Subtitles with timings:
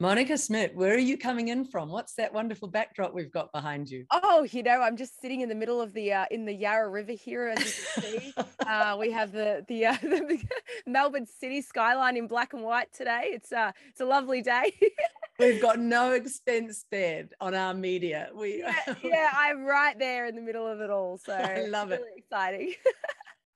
[0.00, 1.88] Monica Smit, where are you coming in from?
[1.88, 4.04] What's that wonderful backdrop we've got behind you?
[4.12, 6.88] Oh, you know, I'm just sitting in the middle of the uh, in the Yarra
[6.88, 8.34] River here, as you can see.
[8.66, 10.40] uh, we have the the, uh, the,
[10.86, 13.22] Melbourne city skyline in black and white today.
[13.24, 14.72] It's uh it's a lovely day.
[15.40, 18.30] We've got no expense spared on our media.
[18.32, 21.18] We yeah, yeah, I'm right there in the middle of it all.
[21.18, 22.18] So I love really it.
[22.18, 22.74] Exciting.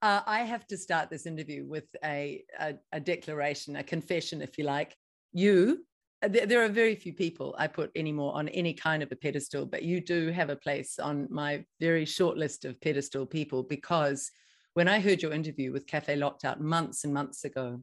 [0.01, 4.59] Uh, I have to start this interview with a, a, a declaration, a confession, if
[4.59, 4.97] you like.
[5.33, 5.85] You
[6.29, 9.83] there, are very few people I put anymore on any kind of a pedestal, but
[9.83, 14.31] you do have a place on my very short list of pedestal people because
[14.75, 17.81] when I heard your interview with Cafe Locked Out months and months ago,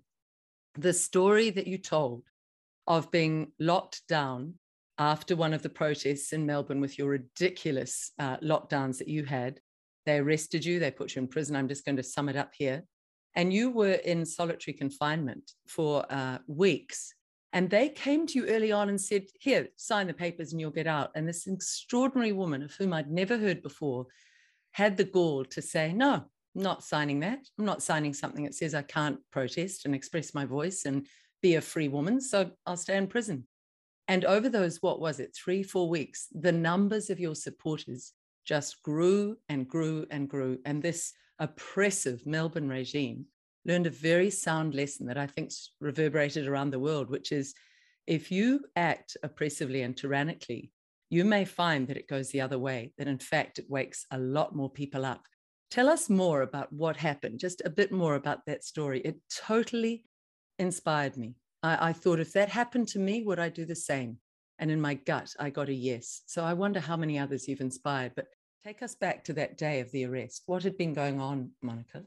[0.75, 2.23] the story that you told
[2.87, 4.55] of being locked down
[4.97, 9.59] after one of the protests in Melbourne with your ridiculous uh, lockdowns that you had,
[10.05, 11.55] they arrested you, they put you in prison.
[11.55, 12.83] I'm just going to sum it up here.
[13.35, 17.13] And you were in solitary confinement for uh, weeks
[17.51, 20.71] and they came to you early on and said, Here, sign the papers and you'll
[20.71, 21.11] get out.
[21.15, 24.05] And this extraordinary woman, of whom I'd never heard before,
[24.71, 26.23] had the gall to say, No, I'm
[26.55, 27.39] not signing that.
[27.57, 31.07] I'm not signing something that says I can't protest and express my voice and
[31.41, 32.21] be a free woman.
[32.21, 33.47] So I'll stay in prison.
[34.07, 38.13] And over those, what was it, three, four weeks, the numbers of your supporters
[38.45, 40.59] just grew and grew and grew.
[40.65, 43.25] And this oppressive Melbourne regime
[43.69, 47.53] learned a very sound lesson that I think's reverberated around the world, which is
[48.07, 50.71] if you act oppressively and tyrannically,
[51.11, 54.17] you may find that it goes the other way, that in fact it wakes a
[54.17, 55.21] lot more people up.
[55.69, 59.01] Tell us more about what happened, just a bit more about that story.
[59.01, 60.03] It totally
[60.57, 61.35] inspired me.
[61.61, 64.17] I, I thought if that happened to me, would I do the same?
[64.57, 66.23] And in my gut, I got a yes.
[66.25, 68.13] So I wonder how many others you've inspired.
[68.15, 68.29] But
[68.65, 70.41] take us back to that day of the arrest.
[70.47, 72.03] What had been going on, Monica?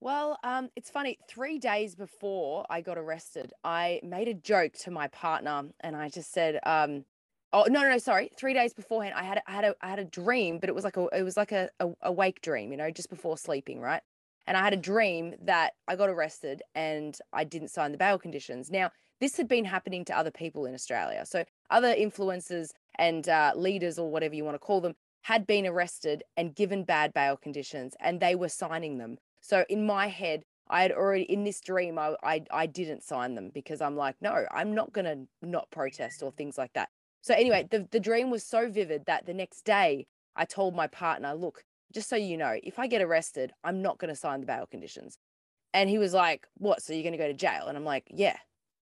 [0.00, 1.18] Well, um, it's funny.
[1.28, 6.08] Three days before I got arrested, I made a joke to my partner, and I
[6.08, 7.04] just said, um,
[7.52, 9.98] "Oh no, no, no, sorry." Three days beforehand, I had I had a I had
[9.98, 12.76] a dream, but it was like a it was like a, a awake dream, you
[12.76, 14.02] know, just before sleeping, right?
[14.46, 18.18] And I had a dream that I got arrested and I didn't sign the bail
[18.18, 18.70] conditions.
[18.70, 18.90] Now,
[19.20, 23.98] this had been happening to other people in Australia, so other influencers and uh, leaders
[23.98, 27.96] or whatever you want to call them had been arrested and given bad bail conditions,
[28.00, 29.18] and they were signing them
[29.48, 33.34] so in my head, I had already in this dream, I, I I didn't sign
[33.34, 36.90] them because I'm like, no, I'm not gonna not protest or things like that.
[37.22, 40.86] So anyway, the the dream was so vivid that the next day I told my
[40.86, 41.64] partner, look,
[41.94, 45.16] just so you know, if I get arrested, I'm not gonna sign the bail conditions.
[45.72, 46.82] And he was like, what?
[46.82, 47.68] So you're gonna go to jail?
[47.68, 48.36] And I'm like, yeah,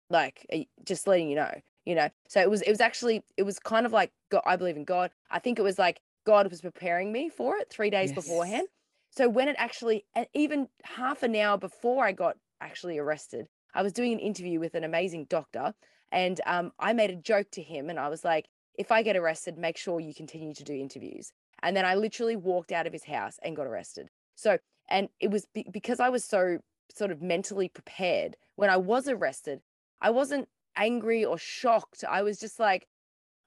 [0.08, 2.08] like eh, just letting you know, you know.
[2.26, 4.84] So it was it was actually it was kind of like God, I believe in
[4.84, 5.10] God.
[5.30, 8.14] I think it was like God was preparing me for it three days yes.
[8.14, 8.68] beforehand.
[9.10, 13.82] So when it actually, and even half an hour before I got actually arrested, I
[13.82, 15.74] was doing an interview with an amazing doctor,
[16.10, 19.16] and um, I made a joke to him, and I was like, "If I get
[19.16, 21.32] arrested, make sure you continue to do interviews."
[21.62, 24.08] And then I literally walked out of his house and got arrested.
[24.36, 24.58] So,
[24.88, 26.58] and it was be- because I was so
[26.94, 29.60] sort of mentally prepared when I was arrested.
[30.00, 32.04] I wasn't angry or shocked.
[32.08, 32.86] I was just like,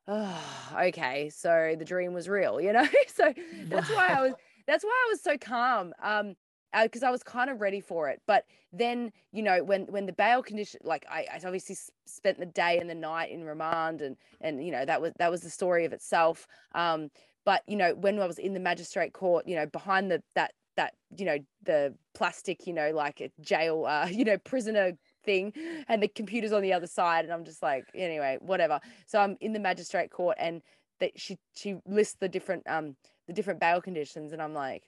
[0.08, 2.88] oh, okay, so the dream was real, you know?
[3.08, 3.34] so
[3.66, 4.34] that's why I was
[4.72, 5.94] that's why I was so calm.
[6.02, 6.36] Um,
[6.84, 8.22] because uh, I was kind of ready for it.
[8.26, 12.46] But then, you know, when when the bail condition, like I, I obviously spent the
[12.46, 15.50] day and the night in remand, and and you know that was that was the
[15.50, 16.48] story of itself.
[16.74, 17.12] Um,
[17.44, 20.54] but you know, when I was in the magistrate court, you know, behind the that
[20.78, 24.94] that you know the plastic, you know, like a jail, uh, you know, prisoner
[25.26, 25.54] thing,
[25.90, 28.80] and the computers on the other side, and I'm just like, anyway, whatever.
[29.08, 30.62] So I'm in the magistrate court, and
[31.02, 32.96] that she she lists the different um
[33.28, 34.88] the different bail conditions and I'm like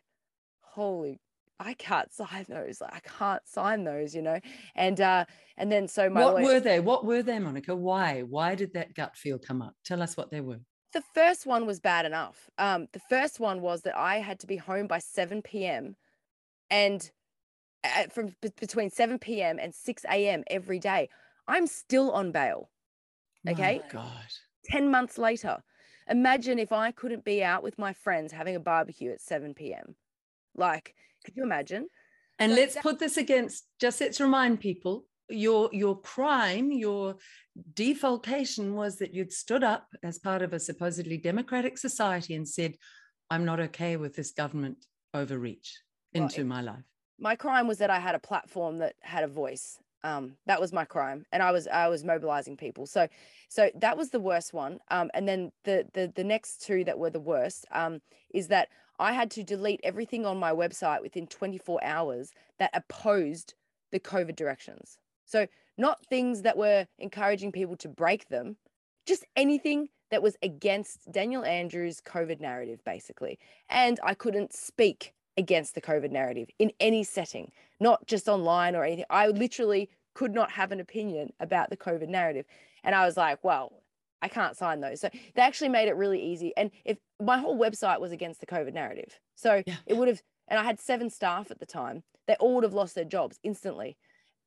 [0.62, 1.20] holy
[1.60, 2.82] I can't sign those.
[2.82, 4.40] Like I can't sign those you know?
[4.76, 5.26] And uh
[5.58, 6.80] and then so my what lawyer, were they?
[6.80, 7.76] What were they Monica?
[7.76, 8.22] Why?
[8.22, 9.76] Why did that gut feel come up?
[9.86, 10.60] Tell us what they were.
[10.94, 12.50] The first one was bad enough.
[12.58, 15.96] Um the first one was that I had to be home by 7 p.m.
[16.70, 17.10] and
[17.84, 19.60] at, from b- between 7 p.m.
[19.60, 20.44] and 6 a.m.
[20.48, 21.10] every day.
[21.48, 22.70] I'm still on bail.
[23.48, 23.82] Okay?
[23.84, 24.32] My god.
[24.66, 25.62] 10 months later
[26.10, 29.96] Imagine if I couldn't be out with my friends having a barbecue at 7 p.m.
[30.56, 30.96] Like,
[31.26, 31.88] could you imagine?
[32.40, 37.16] And so let's that- put this against just let's remind people your your crime, your
[37.74, 42.76] defalcation was that you'd stood up as part of a supposedly democratic society and said,
[43.30, 45.82] I'm not okay with this government overreach
[46.14, 46.84] into well, my life.
[47.20, 50.74] My crime was that I had a platform that had a voice um, that was
[50.74, 52.86] my crime, and I was I was mobilizing people.
[52.86, 53.08] So,
[53.50, 54.80] so that was the worst one.
[54.92, 58.02] Um, and then the the the next two that were the worst um,
[58.34, 58.70] is that
[59.00, 63.56] I had to delete everything on my website within 24 hours that opposed
[63.92, 64.98] the COVID directions.
[65.26, 65.48] So
[65.78, 68.58] not things that were encouraging people to break them,
[69.06, 73.40] just anything that was against Daniel Andrews' COVID narrative, basically.
[73.70, 78.84] And I couldn't speak against the COVID narrative in any setting, not just online or
[78.84, 79.06] anything.
[79.10, 82.46] I literally could not have an opinion about the COVID narrative.
[82.84, 83.74] And I was like, well,
[84.22, 85.02] I can't sign those.
[85.02, 86.54] So they actually made it really easy.
[86.56, 89.76] And if my whole website was against the COVID narrative, so yeah.
[89.86, 92.74] it would have, and I had seven staff at the time, they all would have
[92.74, 93.98] lost their jobs instantly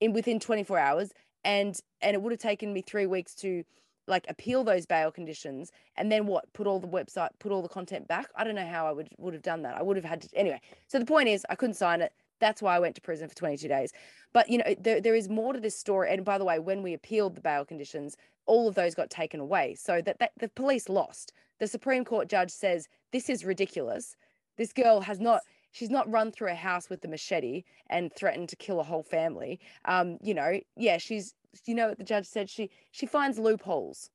[0.01, 1.13] in within 24 hours.
[1.45, 3.65] And and it would have taken me three weeks to
[4.07, 7.69] like appeal those bail conditions and then what put all the website put all the
[7.69, 8.29] content back?
[8.37, 9.77] I don't know how i would would have done that.
[9.77, 10.61] I would have had to anyway.
[10.87, 12.13] So the point is i couldn't sign it.
[12.41, 13.93] That's why i went to prison for 22 days.
[14.33, 16.11] But you know there, there is more to this story.
[16.11, 18.17] And by the way when we appealed the bail conditions
[18.47, 19.75] all of those got taken away.
[19.75, 21.33] So that, that the police lost.
[21.59, 24.17] The supreme court judge says this is ridiculous.
[24.57, 25.43] This girl has not
[25.77, 29.03] she's not run through a house with a machete and threatened to kill a whole
[29.03, 31.35] family um you know yeah she's
[31.65, 32.51] you know what the judge said?
[32.51, 34.11] She she finds loopholes.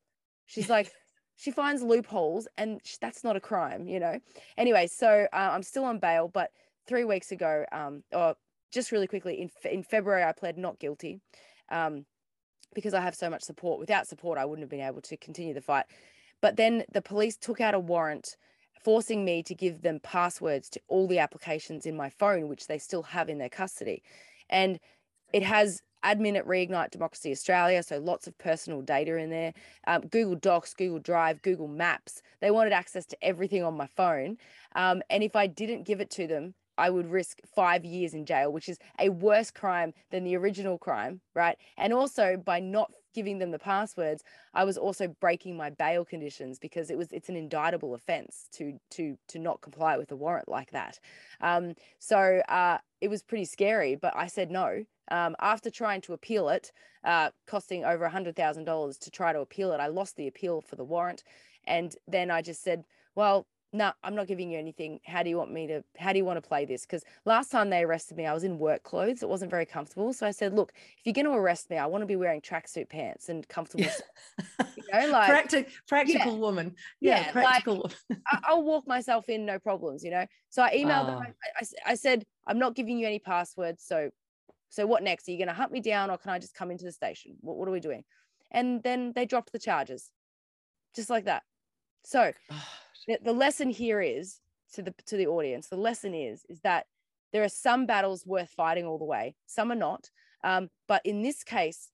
[0.45, 0.91] She's like,
[1.37, 4.19] she finds loopholes, and that's not a crime, you know.
[4.57, 6.51] Anyway, so uh, I'm still on bail, but
[6.87, 8.35] three weeks ago, um, or
[8.71, 11.19] just really quickly in in February, I pled not guilty,
[11.69, 12.05] um,
[12.75, 13.79] because I have so much support.
[13.79, 15.85] Without support, I wouldn't have been able to continue the fight.
[16.41, 18.35] But then the police took out a warrant
[18.83, 22.77] forcing me to give them passwords to all the applications in my phone, which they
[22.77, 24.03] still have in their custody.
[24.49, 24.79] And
[25.33, 29.53] it has admin at Reignite Democracy Australia, so lots of personal data in there.
[29.87, 32.21] Um, Google Docs, Google Drive, Google Maps.
[32.41, 34.37] They wanted access to everything on my phone.
[34.75, 38.25] Um, and if I didn't give it to them, I would risk five years in
[38.25, 41.57] jail, which is a worse crime than the original crime, right?
[41.77, 44.23] And also by not giving them the passwords,
[44.53, 48.79] I was also breaking my bail conditions because it was it's an indictable offence to
[48.91, 50.99] to to not comply with a warrant like that.
[51.41, 54.85] Um, so uh, it was pretty scary, but I said no.
[55.09, 56.71] Um, after trying to appeal it,
[57.03, 60.61] uh, costing over hundred thousand dollars to try to appeal it, I lost the appeal
[60.61, 61.23] for the warrant,
[61.65, 62.85] and then I just said,
[63.15, 64.99] well, no, nah, I'm not giving you anything.
[65.05, 66.81] How do you want me to, how do you want to play this?
[66.81, 69.23] Because last time they arrested me, I was in work clothes.
[69.23, 70.11] It wasn't very comfortable.
[70.11, 72.41] So I said, look, if you're going to arrest me, I want to be wearing
[72.41, 73.85] tracksuit pants and comfortable.
[73.85, 74.65] Yeah.
[74.91, 76.37] You know, like Practic- practical yeah.
[76.37, 76.75] woman.
[76.99, 77.89] Yeah, yeah practical.
[78.09, 80.25] Like, I'll walk myself in, no problems, you know?
[80.49, 81.11] So I emailed oh.
[81.11, 81.19] them.
[81.21, 81.27] I,
[81.61, 81.65] ah.
[81.87, 83.83] I, I said, I'm not giving you any passwords.
[83.85, 84.09] So,
[84.69, 85.27] so what next?
[85.27, 87.37] Are you going to hunt me down or can I just come into the station?
[87.39, 88.03] What, what are we doing?
[88.49, 90.09] And then they dropped the charges
[90.93, 91.43] just like that.
[92.03, 92.33] So,
[93.07, 94.39] the, the lesson here is
[94.73, 96.85] to the to the audience the lesson is is that
[97.31, 99.35] there are some battles worth fighting all the way.
[99.45, 100.09] Some are not.
[100.43, 101.89] Um, but in this case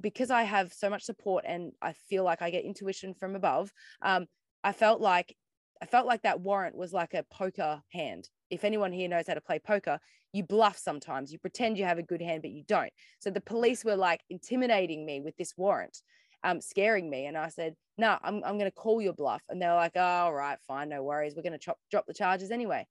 [0.00, 3.70] because i have so much support and i feel like i get intuition from above
[4.02, 4.26] um,
[4.64, 5.32] i felt like
[5.80, 8.28] i felt like that warrant was like a poker hand.
[8.50, 10.00] If anyone here knows how to play poker
[10.32, 11.32] you bluff sometimes.
[11.32, 12.92] You pretend you have a good hand but you don't.
[13.20, 16.02] So the police were like intimidating me with this warrant
[16.46, 17.26] um, scaring me.
[17.26, 19.42] And I said, no, nah, I'm, I'm going to call your bluff.
[19.48, 21.34] And they're like, oh, all right, fine, no worries.
[21.34, 22.86] We're going to drop the charges anyway.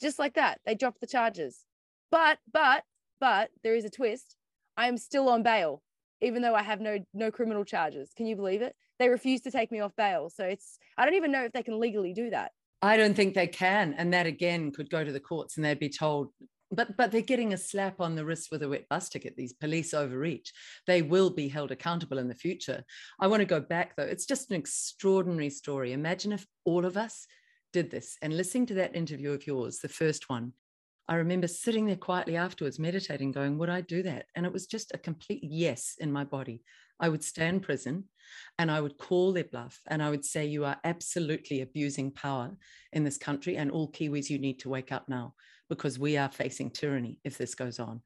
[0.00, 1.64] Just like that, they dropped the charges.
[2.10, 2.82] But, but,
[3.20, 4.36] but there is a twist.
[4.76, 5.82] I am still on bail,
[6.20, 8.12] even though I have no no criminal charges.
[8.16, 8.74] Can you believe it?
[8.98, 10.30] They refuse to take me off bail.
[10.30, 12.52] So it's I don't even know if they can legally do that.
[12.80, 13.94] I don't think they can.
[13.98, 16.28] And that again could go to the courts and they'd be told,
[16.70, 19.52] but but they're getting a slap on the wrist with a wet bus ticket these
[19.52, 20.52] police overreach.
[20.86, 22.84] They will be held accountable in the future.
[23.20, 24.04] I want to go back though.
[24.04, 25.92] It's just an extraordinary story.
[25.92, 27.26] Imagine if all of us
[27.72, 28.16] did this.
[28.22, 30.52] And listening to that interview of yours the first one
[31.06, 34.26] i remember sitting there quietly afterwards meditating going would i do that?
[34.34, 36.62] And it was just a complete yes in my body.
[37.00, 38.04] I would stay in prison
[38.58, 42.56] and I would call their bluff and I would say, You are absolutely abusing power
[42.92, 45.34] in this country, and all Kiwis, you need to wake up now
[45.68, 48.00] because we are facing tyranny if this goes on.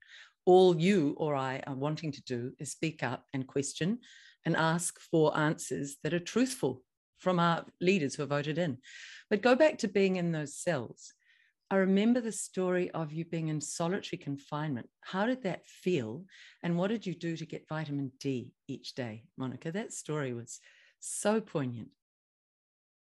[0.45, 3.99] All you or I are wanting to do is speak up and question
[4.45, 6.83] and ask for answers that are truthful
[7.19, 8.79] from our leaders who are voted in.
[9.31, 11.13] But go back to being in those cells.
[11.71, 14.89] I remember the story of you being in solitary confinement.
[15.01, 16.25] How did that feel?
[16.63, 19.73] And what did you do to get vitamin D each day, Monica?
[19.73, 20.61] That story was
[21.01, 21.89] so poignant.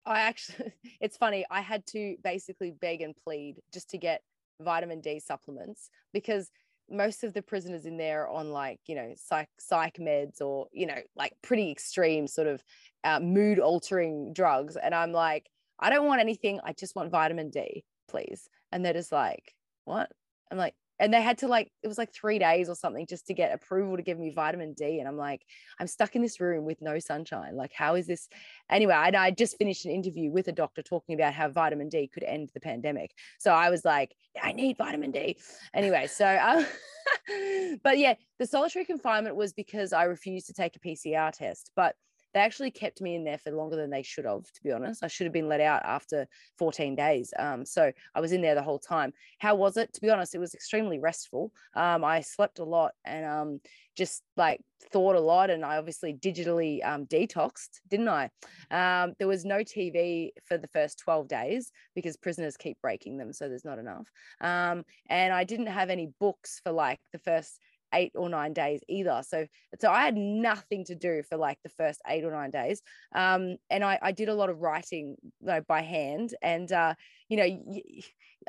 [0.05, 1.45] I actually, it's funny.
[1.49, 4.21] I had to basically beg and plead just to get
[4.61, 6.51] vitamin D supplements because
[6.89, 10.67] most of the prisoners in there are on like you know psych psych meds or
[10.71, 12.63] you know like pretty extreme sort of
[13.03, 14.75] uh, mood altering drugs.
[14.75, 15.49] And i'm like
[15.79, 16.59] i don't want anything.
[16.63, 18.49] I just want vitamin d please.
[18.71, 19.53] And they're just like
[19.85, 20.11] what?
[20.51, 23.27] I'm like and they had to like it was like three days or something just
[23.27, 25.41] to get approval to give me vitamin d and i'm like
[25.79, 28.27] i'm stuck in this room with no sunshine like how is this
[28.69, 32.09] anyway and i just finished an interview with a doctor talking about how vitamin d
[32.13, 35.37] could end the pandemic so i was like i need vitamin d
[35.73, 36.65] anyway so um,
[37.83, 41.71] but yeah, the solitary confinement was because I refused to take a PCR test.
[41.75, 41.95] But
[42.33, 45.03] they actually kept me in there for longer than they should have, to be honest.
[45.03, 47.33] I should have been let out after 14 days.
[47.38, 49.13] Um, so I was in there the whole time.
[49.39, 49.93] How was it?
[49.93, 51.51] To be honest, it was extremely restful.
[51.75, 53.59] Um, I slept a lot and um,
[53.98, 55.50] just like thought a lot.
[55.50, 58.29] And I obviously digitally um, detoxed, didn't I?
[58.69, 63.33] Um, there was no TV for the first 12 days because prisoners keep breaking them.
[63.33, 64.07] So there's not enough.
[64.39, 67.59] Um, and I didn't have any books for like the first
[67.93, 69.22] eight or nine days either.
[69.25, 69.48] So
[69.79, 72.81] so I had nothing to do for like the first eight or nine days.
[73.13, 76.36] Um, and I, I did a lot of writing you know, by hand.
[76.41, 76.96] And uh,
[77.27, 77.81] you know,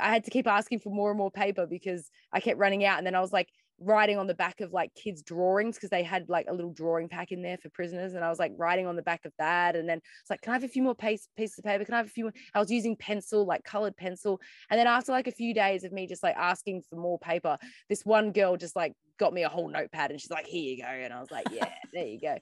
[0.00, 2.98] I had to keep asking for more and more paper because I kept running out.
[2.98, 3.48] And then I was like,
[3.80, 7.08] writing on the back of like kids' drawings because they had like a little drawing
[7.08, 8.14] pack in there for prisoners.
[8.14, 9.74] And I was like writing on the back of that.
[9.74, 11.84] And then it's like, can I have a few more piece, pieces of paper?
[11.84, 12.32] Can I have a few more?
[12.54, 14.40] I was using pencil, like colored pencil.
[14.70, 17.56] And then after like a few days of me just like asking for more paper,
[17.88, 20.82] this one girl just like got me a whole notepad and she's like, here you
[20.82, 20.88] go.
[20.88, 22.36] And I was like, yeah, there you go.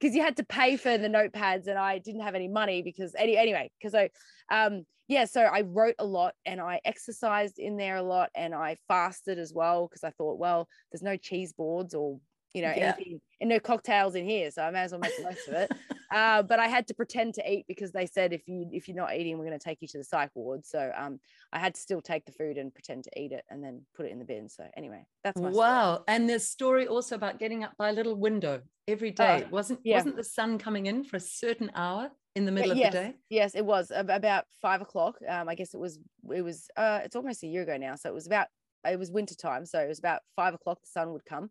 [0.00, 3.14] Because you had to pay for the notepads and I didn't have any money because
[3.18, 4.10] any anyway, because I
[4.50, 8.54] um yeah, so I wrote a lot and I exercised in there a lot and
[8.54, 12.20] I fasted as well because I thought, well, there's no cheese boards or
[12.58, 12.94] you know yeah.
[12.96, 15.54] anything and no cocktails in here, so I may as well make the most of
[15.54, 15.70] it.
[16.10, 18.96] Uh, but I had to pretend to eat because they said if you if you're
[18.96, 20.64] not eating, we're going to take you to the psych ward.
[20.64, 21.20] So um,
[21.52, 24.06] I had to still take the food and pretend to eat it and then put
[24.06, 24.48] it in the bin.
[24.48, 25.96] So anyway, that's my wow.
[25.96, 26.04] Story.
[26.08, 29.44] And there's story also about getting up by a little window every day.
[29.44, 29.96] Uh, wasn't yeah.
[29.96, 32.10] wasn't the sun coming in for a certain hour?
[32.34, 35.56] in the middle yes, of the day yes it was about five o'clock um i
[35.56, 35.98] guess it was
[36.32, 38.46] it was uh it's almost a year ago now so it was about
[38.88, 41.50] it was winter time so it was about five o'clock the sun would come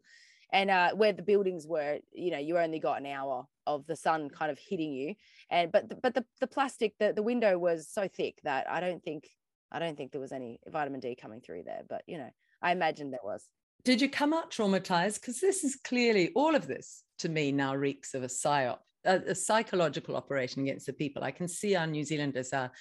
[0.52, 3.96] and uh where the buildings were you know you only got an hour of the
[3.96, 5.14] sun kind of hitting you.
[5.50, 8.80] And but the, but the, the plastic the, the window was so thick that i
[8.80, 9.28] don't think
[9.72, 12.30] i don't think there was any vitamin d coming through there but you know
[12.62, 13.46] i imagine there was.
[13.84, 15.22] Did you come out traumatized?
[15.22, 19.22] Because this is clearly all of this to me now reeks of a psyop a,
[19.28, 21.24] a, psychological operation against the people.
[21.24, 22.72] I can see our New Zealanders are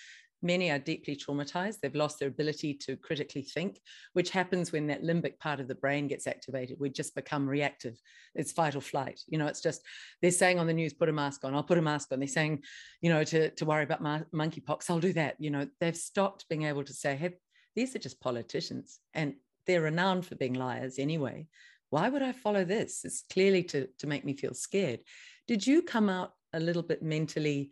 [0.42, 1.80] many are deeply traumatized.
[1.80, 3.80] They've lost their ability to critically think,
[4.12, 6.76] which happens when that limbic part of the brain gets activated.
[6.78, 7.98] We just become reactive.
[8.34, 9.20] It's fight or flight.
[9.28, 9.82] You know, it's just
[10.22, 11.54] they're saying on the news, put a mask on.
[11.54, 12.18] I'll put a mask on.
[12.18, 12.62] They're saying,
[13.00, 15.36] you know, to, to worry about ma- monkeypox, I'll do that.
[15.38, 17.34] You know, they've stopped being able to say, hey,
[17.74, 19.34] these are just politicians and
[19.66, 21.46] they're renowned for being liars anyway.
[21.90, 23.04] Why would I follow this?
[23.04, 25.00] It's clearly to, to make me feel scared.
[25.46, 27.70] Did you come out a little bit mentally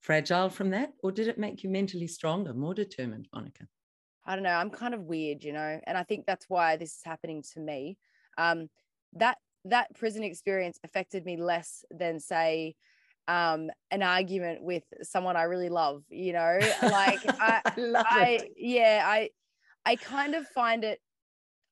[0.00, 3.66] fragile from that, or did it make you mentally stronger, more determined, Monica?
[4.24, 4.50] I don't know.
[4.50, 7.60] I'm kind of weird, you know, and I think that's why this is happening to
[7.60, 7.96] me.
[8.38, 8.68] Um,
[9.14, 12.74] that that prison experience affected me less than say
[13.28, 18.38] um, an argument with someone I really love, you know, like I, I love I,
[18.42, 18.52] it.
[18.56, 19.30] yeah, I,
[19.84, 21.00] I kind of find it,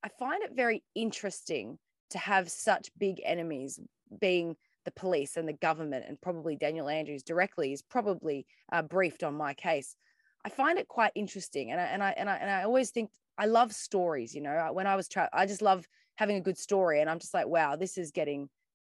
[0.02, 1.78] I find it very interesting
[2.10, 3.78] to have such big enemies
[4.20, 9.22] being the police and the government and probably Daniel Andrews directly is probably uh, briefed
[9.22, 9.96] on my case.
[10.44, 13.10] I find it quite interesting, and I and I and I and I always think
[13.38, 14.34] I love stories.
[14.34, 15.86] You know, when I was tra- I just love
[16.16, 18.48] having a good story, and I'm just like, wow, this is getting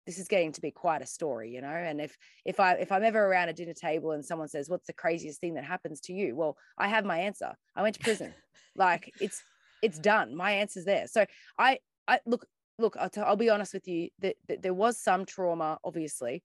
[0.07, 1.69] this is getting to be quite a story, you know.
[1.69, 4.87] And if if I if I'm ever around a dinner table and someone says, "What's
[4.87, 7.55] the craziest thing that happens to you?" Well, I have my answer.
[7.77, 8.33] I went to prison.
[8.77, 9.43] like it's
[9.83, 10.35] it's done.
[10.35, 11.07] My answer's there.
[11.07, 11.27] So
[11.59, 11.79] I
[12.09, 12.47] I look
[12.81, 16.43] look, I'll, t- I'll be honest with you that, that there was some trauma, obviously,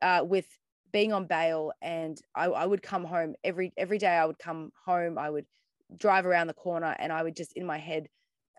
[0.00, 0.46] uh, with
[0.92, 4.08] being on bail, and I, I would come home every every day.
[4.08, 5.18] I would come home.
[5.18, 5.46] I would
[5.96, 8.08] drive around the corner, and I would just in my head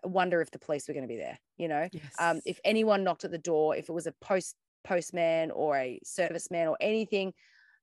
[0.04, 1.38] wonder if the police were going to be there.
[1.56, 2.14] You know, yes.
[2.18, 6.00] um, if anyone knocked at the door, if it was a post postman or a
[6.04, 7.32] serviceman or anything,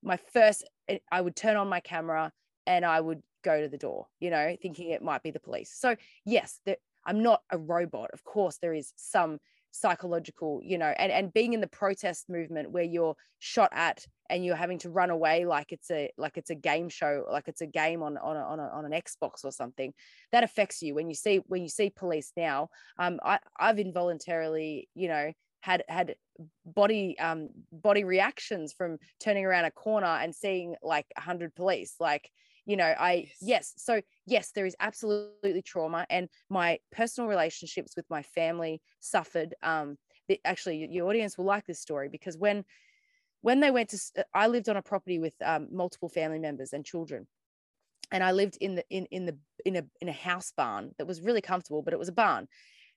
[0.03, 2.31] my first eh, I would turn on my camera
[2.67, 4.07] and I would go to the door.
[4.19, 5.74] You know, thinking it might be the police.
[5.74, 5.95] So
[6.25, 8.10] yes, there, I'm not a robot.
[8.13, 9.39] Of course, there is some
[9.72, 14.46] psychological, you know, and, and being in the protest movement where you're shot at and
[14.46, 17.62] you're having to run away like it's a like it's a game show, like it's
[17.62, 19.93] a game on on a, on, a, on an Xbox or something,
[20.31, 22.70] that affects you when you see when you see police now.
[23.00, 25.31] Um, I I've involuntarily, you know,
[25.62, 26.15] had had
[26.65, 31.96] body um body reactions from turning around a corner and seeing like a hundred police,
[32.00, 32.29] like
[32.65, 33.38] you know i yes.
[33.41, 39.56] yes so yes there is absolutely trauma and my personal relationships with my family suffered
[39.63, 42.63] um the, actually your audience will like this story because when
[43.41, 46.74] when they went to uh, i lived on a property with um, multiple family members
[46.74, 47.27] and children
[48.12, 51.08] and i lived in the in in the in a in a house barn that
[51.08, 52.48] was really comfortable but it was a barn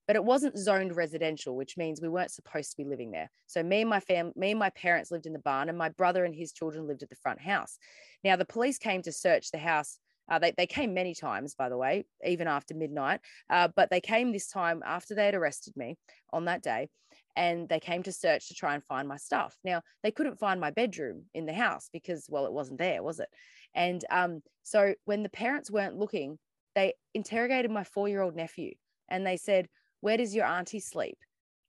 [0.06, 3.30] but it wasn't zoned residential, which means we weren't supposed to be living there.
[3.46, 5.90] So me and my fam, me and my parents lived in the barn, and my
[5.90, 7.78] brother and his children lived at the front house.
[8.23, 9.99] Now the police came to search the house
[10.30, 13.20] Uh, they, they came many times, by the way, even after midnight.
[13.50, 15.96] Uh, but they came this time after they had arrested me
[16.32, 16.88] on that day
[17.37, 19.54] and they came to search to try and find my stuff.
[19.62, 23.20] Now, they couldn't find my bedroom in the house because, well, it wasn't there, was
[23.20, 23.28] it?
[23.75, 26.38] And um, so when the parents weren't looking,
[26.75, 28.73] they interrogated my four year old nephew
[29.08, 29.68] and they said,
[30.04, 31.16] Where does your auntie sleep?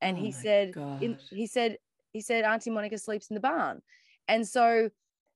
[0.02, 1.78] And oh he said, in, He said,
[2.12, 3.82] he said, Auntie Monica sleeps in the barn.
[4.28, 4.90] And so,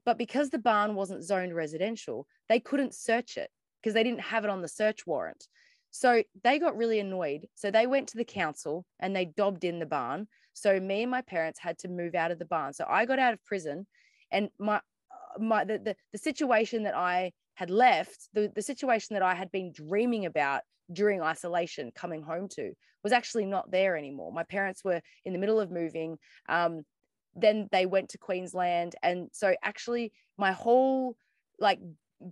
[0.05, 3.49] but because the barn wasn't zoned residential, they couldn't search it
[3.81, 5.47] because they didn't have it on the search warrant.
[5.91, 7.47] So they got really annoyed.
[7.55, 10.27] So they went to the council and they dobbed in the barn.
[10.51, 12.73] So me and my parents had to move out of the barn.
[12.73, 13.87] So I got out of prison
[14.29, 19.15] and my uh, my the the, the situation that I had left, the, the situation
[19.15, 20.61] that I had been dreaming about
[20.93, 22.71] during isolation coming home to
[23.03, 24.31] was actually not there anymore.
[24.31, 26.17] My parents were in the middle of moving.
[26.47, 26.83] Um,
[27.35, 28.95] then they went to Queensland.
[29.03, 31.17] And so actually my whole
[31.59, 31.79] like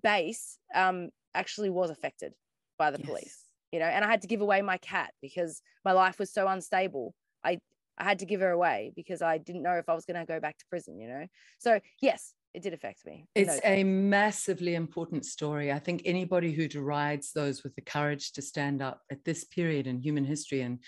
[0.01, 2.31] base um, actually was affected
[2.77, 3.07] by the yes.
[3.07, 6.31] police you know and i had to give away my cat because my life was
[6.31, 7.60] so unstable i
[7.98, 10.25] i had to give her away because i didn't know if i was going to
[10.25, 11.25] go back to prison you know
[11.57, 16.67] so yes it did affect me it's a massively important story i think anybody who
[16.67, 20.79] derides those with the courage to stand up at this period in human history and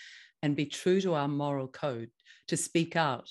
[0.42, 2.10] and be true to our moral code
[2.48, 3.30] to speak out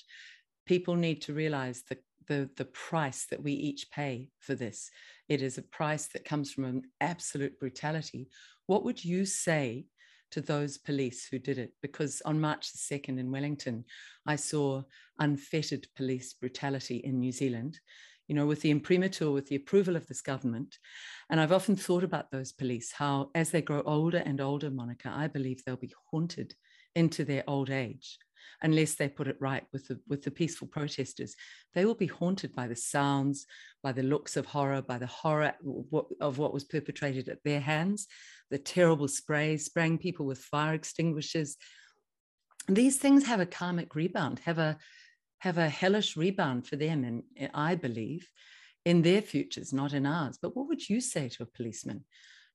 [0.65, 4.91] people need to realize the the, the price that we each pay for this.
[5.29, 8.29] It is a price that comes from an absolute brutality
[8.69, 9.87] what would you say
[10.29, 11.73] to those police who did it?
[11.81, 13.83] Because on March the 2nd in Wellington,
[14.27, 14.83] I saw
[15.17, 17.79] unfettered police brutality in New Zealand,
[18.29, 20.77] you know, with the imprimatur, with the approval of this government.
[21.31, 25.11] And I've often thought about those police, how as they grow older and older, Monica,
[25.13, 26.53] I believe they'll be haunted
[26.95, 28.19] into their old age
[28.61, 31.35] unless they put it right with the with the peaceful protesters
[31.75, 33.45] they will be haunted by the sounds
[33.83, 35.53] by the looks of horror by the horror
[36.19, 38.07] of what was perpetrated at their hands
[38.49, 41.57] the terrible sprays spraying people with fire extinguishers
[42.67, 44.77] these things have a karmic rebound have a
[45.39, 47.23] have a hellish rebound for them and
[47.53, 48.29] i believe
[48.85, 50.39] in their futures not in ours.
[50.41, 52.05] But what would you say to a policeman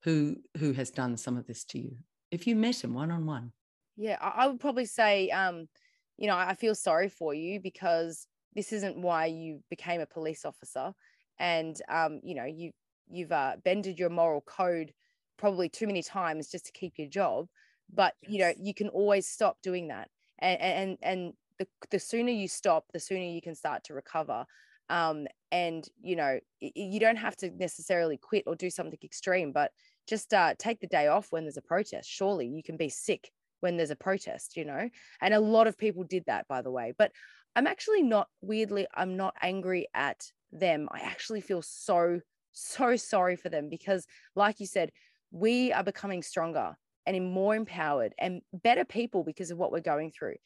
[0.04, 1.96] who who has done some of this to you?
[2.30, 3.52] If you met him one on one
[3.96, 5.68] yeah i would probably say um
[6.16, 10.44] you know, I feel sorry for you because this isn't why you became a police
[10.44, 10.92] officer,
[11.38, 12.70] and um, you know, you
[13.08, 14.92] you've uh, bended your moral code
[15.36, 17.46] probably too many times just to keep your job.
[17.92, 18.32] But yes.
[18.32, 22.48] you know, you can always stop doing that, and and and the the sooner you
[22.48, 24.44] stop, the sooner you can start to recover.
[24.90, 29.70] Um, and you know, you don't have to necessarily quit or do something extreme, but
[30.06, 32.08] just uh, take the day off when there's a protest.
[32.10, 34.88] Surely you can be sick when there's a protest, you know?
[35.22, 36.92] And a lot of people did that, by the way.
[36.98, 37.12] But
[37.56, 40.88] I'm actually not weirdly, I'm not angry at them.
[40.92, 42.20] I actually feel so,
[42.52, 44.90] so sorry for them because, like you said,
[45.30, 50.10] we are becoming stronger and more empowered and better people because of what we're going
[50.10, 50.36] through.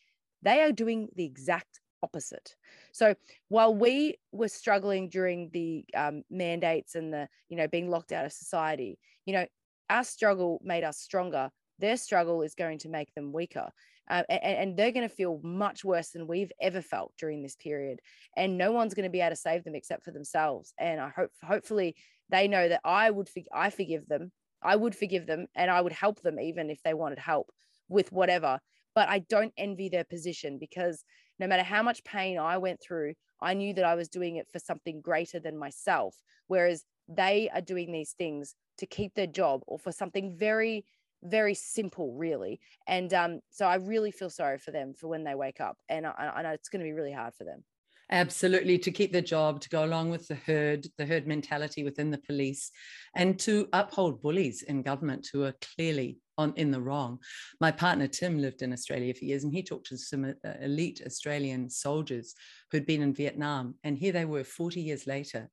[0.42, 2.54] They are doing the exact opposite.
[2.92, 3.14] So
[3.48, 8.24] while we were struggling during the um, mandates and the, you know, being locked out
[8.24, 9.46] of society, you know,
[9.90, 13.70] our struggle made us stronger their struggle is going to make them weaker.
[14.10, 17.56] Uh, and, and, they're going to feel much worse than we've ever felt during this
[17.56, 18.00] period.
[18.36, 20.72] And no one's going to be able to save them except for themselves.
[20.78, 21.94] And I hope, hopefully,
[22.30, 24.32] they know that I would, I forgive them.
[24.62, 27.50] I would forgive them, and I would help them even if they wanted help
[27.88, 28.58] with whatever.
[28.98, 31.04] But I don't envy their position because
[31.38, 34.48] no matter how much pain I went through, I knew that I was doing it
[34.50, 36.16] for something greater than myself.
[36.48, 40.84] Whereas they are doing these things to keep their job or for something very
[41.22, 45.34] very simple really and um, so i really feel sorry for them for when they
[45.34, 47.64] wake up and i, I know it's going to be really hard for them
[48.10, 52.12] absolutely to keep the job to go along with the herd the herd mentality within
[52.12, 52.70] the police
[53.16, 57.18] and to uphold bullies in government who are clearly on in the wrong
[57.60, 61.02] my partner tim lived in australia for years and he talked to some uh, elite
[61.04, 62.34] australian soldiers
[62.70, 65.50] who'd been in vietnam and here they were 40 years later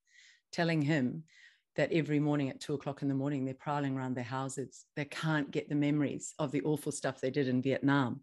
[0.51, 1.23] telling him
[1.75, 4.85] that every morning at two o'clock in the morning, they're prowling around their houses.
[4.95, 8.21] They can't get the memories of the awful stuff they did in Vietnam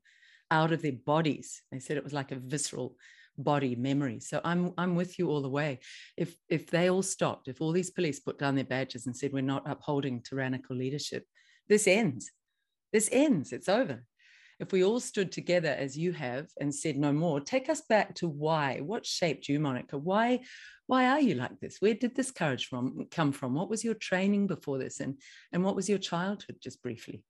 [0.51, 1.63] out of their bodies.
[1.71, 2.97] They said it was like a visceral
[3.39, 4.21] body memory.
[4.21, 5.81] So I'm I'm with you all the way.
[6.17, 9.33] If if they all stopped, if all these police put down their badges and said
[9.33, 11.25] we're not upholding tyrannical leadership,
[11.69, 12.31] this ends.
[12.93, 13.53] This ends.
[13.53, 14.05] It's over
[14.63, 18.15] if we all stood together as you have and said no more, take us back
[18.15, 18.79] to why.
[18.79, 19.99] What shaped you, Monica?
[19.99, 20.41] Why,
[20.87, 21.79] why are you like this?
[21.81, 23.55] Where did this courage from come from?
[23.55, 25.19] What was your training before this, and
[25.53, 26.59] and what was your childhood?
[26.63, 27.25] Just briefly.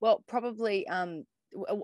[0.00, 1.24] Well, probably um,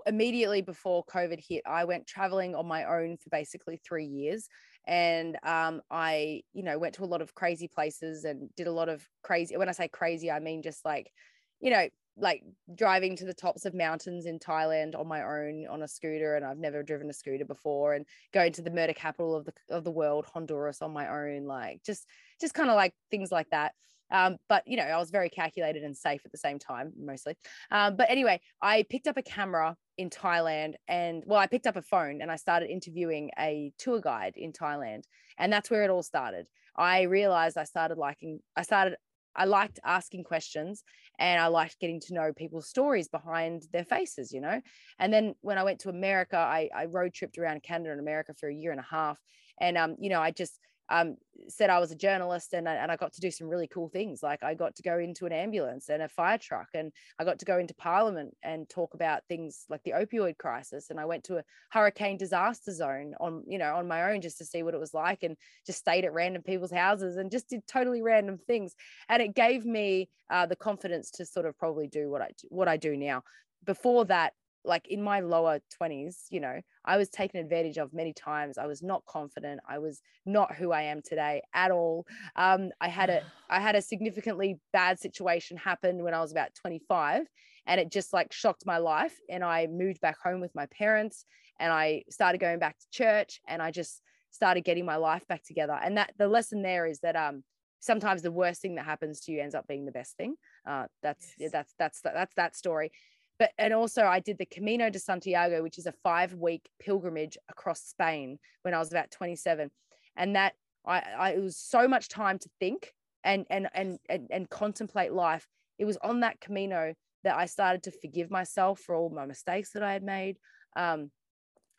[0.05, 4.47] immediately before COVID hit, I went traveling on my own for basically three years.
[4.87, 8.71] and um, I, you know, went to a lot of crazy places and did a
[8.71, 9.57] lot of crazy.
[9.57, 11.11] When I say crazy, I mean just like,
[11.59, 12.43] you know, like
[12.75, 16.45] driving to the tops of mountains in Thailand on my own on a scooter, and
[16.45, 19.83] I've never driven a scooter before, and going to the murder capital of the of
[19.83, 22.07] the world, Honduras, on my own, like just
[22.39, 23.73] just kind of like things like that.
[24.11, 27.35] Um, but you know, I was very calculated and safe at the same time, mostly.
[27.71, 31.75] Um, but anyway, I picked up a camera in Thailand, and well, I picked up
[31.75, 35.03] a phone and I started interviewing a tour guide in Thailand,
[35.37, 36.47] and that's where it all started.
[36.77, 38.97] I realized I started liking, I started,
[39.35, 40.83] I liked asking questions,
[41.19, 44.61] and I liked getting to know people's stories behind their faces, you know.
[44.99, 48.33] And then when I went to America, I, I road tripped around Canada and America
[48.33, 49.19] for a year and a half,
[49.59, 51.17] and um, you know, I just um,
[51.47, 53.89] said I was a journalist and I, and I got to do some really cool
[53.89, 54.21] things.
[54.21, 57.39] Like I got to go into an ambulance and a fire truck, and I got
[57.39, 60.89] to go into Parliament and talk about things like the opioid crisis.
[60.89, 64.37] And I went to a hurricane disaster zone on you know on my own just
[64.39, 67.49] to see what it was like, and just stayed at random people's houses and just
[67.49, 68.75] did totally random things.
[69.09, 72.67] And it gave me uh, the confidence to sort of probably do what I what
[72.67, 73.23] I do now.
[73.65, 74.33] Before that,
[74.65, 78.57] like in my lower 20s you know i was taken advantage of many times.
[78.57, 79.61] I was not confident.
[79.67, 82.05] I was not who i am today at all.
[82.35, 86.55] Um, i had a i had a significantly bad situation happen when i was about
[86.55, 87.27] 25
[87.67, 91.25] and it just like shocked my life and i moved back home with my parents
[91.59, 94.01] and i started going back to church and i just
[94.35, 95.79] started getting my life back together.
[95.81, 97.43] And that the lesson there is that um
[97.79, 100.35] sometimes the worst thing that happens to you ends up being the best thing.
[100.67, 101.51] Uh, that's yes.
[101.51, 102.91] that's that's that's that story
[103.39, 107.37] but and also I did the Camino de Santiago, which is a five week pilgrimage
[107.49, 109.69] across Spain when I was about 27.
[110.15, 110.53] And that
[110.85, 112.93] I, I it was so much time to think
[113.23, 115.47] and and and and, and contemplate life.
[115.77, 116.93] It was on that Camino
[117.23, 120.37] that I started to forgive myself for all my mistakes that I had made.
[120.75, 121.11] Um,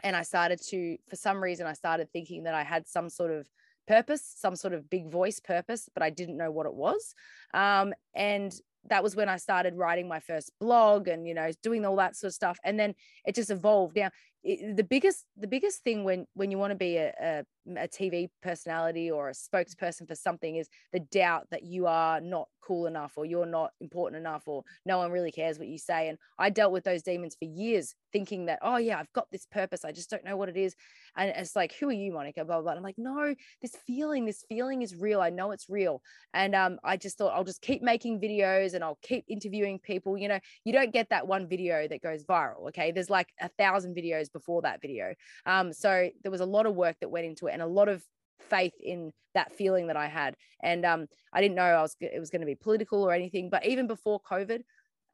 [0.03, 3.31] and I started to, for some reason, I started thinking that I had some sort
[3.31, 3.49] of
[3.87, 7.15] purpose, some sort of big voice purpose, but I didn't know what it was.
[7.55, 8.53] Um, and
[8.89, 12.17] that was when I started writing my first blog and you know doing all that
[12.17, 12.59] sort of stuff.
[12.65, 12.95] And then
[13.27, 13.97] it just evolved.
[13.97, 14.11] Now
[14.45, 18.29] the biggest the biggest thing when when you want to be a, a, a TV
[18.43, 23.13] personality or a spokesperson for something is the doubt that you are not cool enough
[23.17, 26.09] or you're not important enough or no one really cares what you say.
[26.09, 29.47] And I dealt with those demons for years thinking that oh yeah I've got this
[29.47, 29.85] purpose.
[29.85, 30.75] I just don't know what it is.
[31.17, 32.45] And it's like who are you Monica?
[32.45, 32.73] Blah blah, blah.
[32.73, 35.21] I'm like no this feeling this feeling is real.
[35.21, 36.03] I know it's real.
[36.35, 40.17] And um I just thought I'll just keep making videos and I'll keep interviewing people.
[40.17, 42.93] You know you don't get that one video that goes viral okay?
[42.93, 45.15] There's like a thousand videos before that video.
[45.45, 47.89] Um, so there was a lot of work that went into it and a lot
[47.89, 48.03] of
[48.41, 50.35] faith in that feeling that I had.
[50.63, 53.51] And um, I didn't know I was it was going to be political or anything.
[53.51, 54.63] But even before COVID,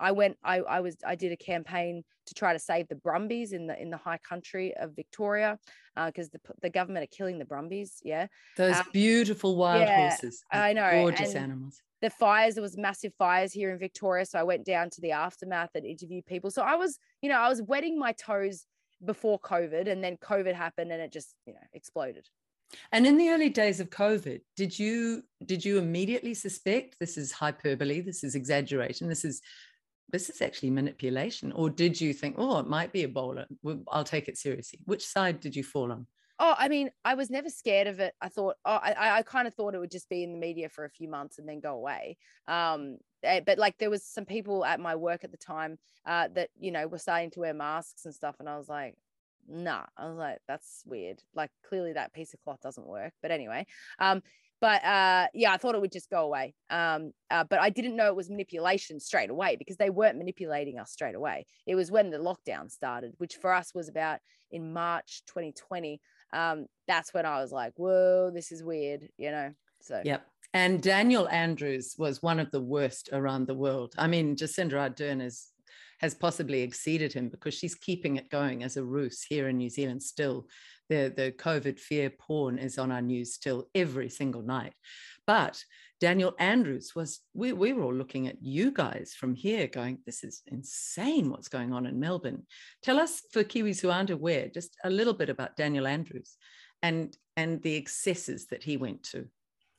[0.03, 0.37] I went.
[0.43, 0.97] I, I was.
[1.07, 4.19] I did a campaign to try to save the Brumbies in the in the high
[4.19, 5.59] country of Victoria,
[5.95, 8.01] because uh, the the government are killing the Brumbies.
[8.03, 10.43] Yeah, those um, beautiful wild yeah, horses.
[10.51, 11.81] I know, gorgeous and animals.
[12.01, 12.55] The fires.
[12.55, 15.87] There was massive fires here in Victoria, so I went down to the aftermath and
[15.87, 16.51] interviewed people.
[16.51, 18.67] So I was, you know, I was wetting my toes
[19.05, 22.29] before COVID, and then COVID happened, and it just you know exploded.
[22.91, 27.33] And in the early days of COVID, did you did you immediately suspect this is
[27.33, 29.41] hyperbole, this is exaggeration, this is
[30.11, 33.47] this is actually manipulation, or did you think, oh, it might be Ebola?
[33.91, 34.81] I'll take it seriously.
[34.85, 36.07] Which side did you fall on?
[36.45, 38.15] Oh, I mean, I was never scared of it.
[38.21, 40.69] I thought, oh, I, I kind of thought it would just be in the media
[40.69, 42.17] for a few months and then go away.
[42.49, 46.27] Um, eh, but like there was some people at my work at the time uh,
[46.35, 48.97] that you know were starting to wear masks and stuff, and I was like,
[49.49, 49.85] nah.
[49.97, 51.23] I was like, that's weird.
[51.33, 53.13] Like clearly that piece of cloth doesn't work.
[53.23, 53.65] But anyway,
[54.01, 54.21] um,
[54.63, 56.55] but uh, yeah, I thought it would just go away.
[56.71, 60.79] Um, uh, but I didn't know it was manipulation straight away because they weren't manipulating
[60.79, 61.45] us straight away.
[61.67, 64.21] It was when the lockdown started, which for us was about
[64.51, 66.01] in March 2020
[66.33, 69.53] um, that's when I was like, whoa, this is weird, you know?
[69.81, 70.27] So, yep.
[70.55, 73.95] And Daniel Andrews was one of the worst around the world.
[73.97, 75.49] I mean, Jacinda Ardern is,
[76.03, 79.71] has possibly exceeded him because she's keeping it going as a ruse here in New
[79.71, 80.49] Zealand still.
[80.89, 84.75] The, the COVID fear porn is on our news still every single night.
[85.27, 85.63] But
[86.01, 90.25] Daniel Andrews was, we, we were all looking at you guys from here going, this
[90.25, 92.43] is insane what's going on in Melbourne.
[92.83, 96.37] Tell us, for Kiwis who aren't aware, just a little bit about Daniel Andrews
[96.83, 99.29] and, and the excesses that he went to.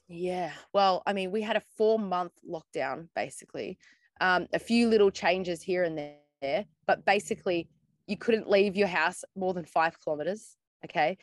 [0.08, 0.52] Yeah.
[0.74, 3.78] Well, I mean, we had a four month lockdown, basically,
[4.21, 5.97] um, a few little changes here and
[6.41, 7.69] there, but basically,
[8.08, 10.58] you couldn't leave your house more than five kilometers.
[10.86, 11.17] Okay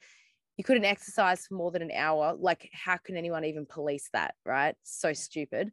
[0.60, 4.34] you couldn't exercise for more than an hour like how can anyone even police that
[4.44, 5.72] right so stupid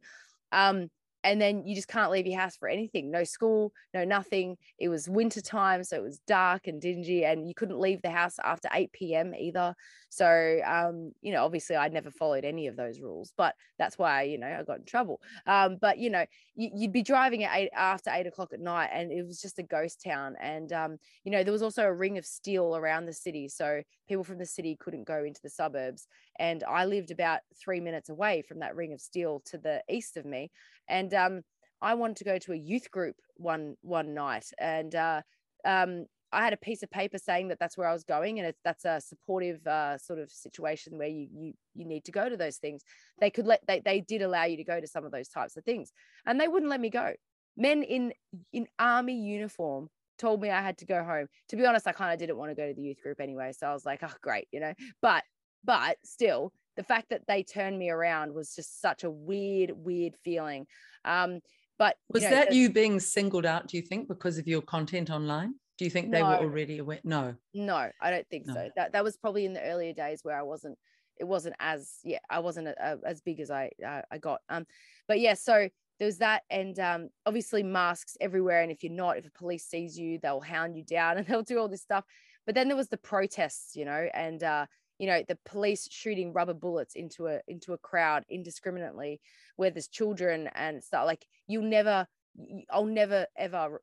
[0.53, 0.89] um
[1.27, 4.57] and then you just can't leave your house for anything no school no nothing.
[4.79, 8.09] It was winter time so it was dark and dingy and you couldn't leave the
[8.09, 9.75] house after 8 p.m either.
[10.09, 14.23] So um, you know obviously i never followed any of those rules but that's why
[14.23, 15.21] you know i got in trouble.
[15.45, 18.89] Um, but you know you, would be driving at eight after eight o'clock at night
[18.93, 20.35] and it was just a ghost town.
[20.41, 23.81] And um, you know there was also a ring of steel around the city so
[24.07, 26.07] people from the city couldn't go into the suburbs
[26.39, 30.17] and i lived about three minutes away from that ring of steel to the east
[30.17, 30.49] of me
[30.89, 31.41] and um,
[31.81, 35.21] I wanted to go to a youth group one one night, and uh,
[35.65, 38.47] um, I had a piece of paper saying that that's where I was going, and
[38.47, 42.27] it's that's a supportive uh, sort of situation where you you you need to go
[42.27, 42.83] to those things.
[43.19, 45.55] They could let they they did allow you to go to some of those types
[45.55, 45.91] of things,
[46.25, 47.13] and they wouldn't let me go.
[47.55, 48.13] Men in
[48.51, 51.27] in army uniform told me I had to go home.
[51.49, 53.51] To be honest, I kind of didn't want to go to the youth group anyway,
[53.55, 54.73] so I was like, oh great, you know.
[54.99, 55.23] But
[55.67, 60.15] but still, the fact that they turned me around was just such a weird, weird
[60.23, 60.65] feeling.
[61.05, 61.41] Um,
[61.77, 64.47] but was you know, that the, you being singled out, do you think, because of
[64.47, 65.53] your content online?
[65.77, 66.99] Do you think they no, were already aware?
[67.03, 67.35] No.
[67.53, 68.55] No, I don't think no.
[68.55, 68.69] so.
[68.75, 70.75] That that was probably in the earlier days where I wasn't
[71.19, 74.41] it wasn't as yeah, I wasn't a, a, as big as I uh, I got.
[74.49, 74.65] Um
[75.07, 79.17] but yeah, so there was that and um obviously masks everywhere and if you're not
[79.17, 82.05] if a police sees you they'll hound you down and they'll do all this stuff
[82.45, 84.65] but then there was the protests you know and uh
[84.97, 89.19] you know the police shooting rubber bullets into a into a crowd indiscriminately
[89.55, 92.07] where there's children and stuff like you'll never
[92.71, 93.81] i'll never ever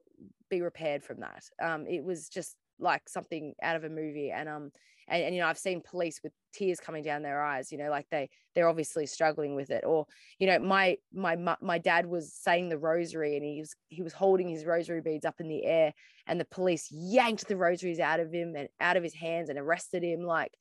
[0.50, 1.44] be repaired from that.
[1.62, 4.70] Um it was just like something out of a movie and um
[5.08, 7.90] and, and you know i've seen police with tears coming down their eyes you know
[7.90, 9.84] like they they're obviously struggling with it.
[9.84, 10.06] Or
[10.38, 14.12] you know my my my dad was saying the rosary and he was he was
[14.12, 15.92] holding his rosary beads up in the air
[16.26, 19.58] and the police yanked the rosaries out of him and out of his hands and
[19.58, 20.52] arrested him like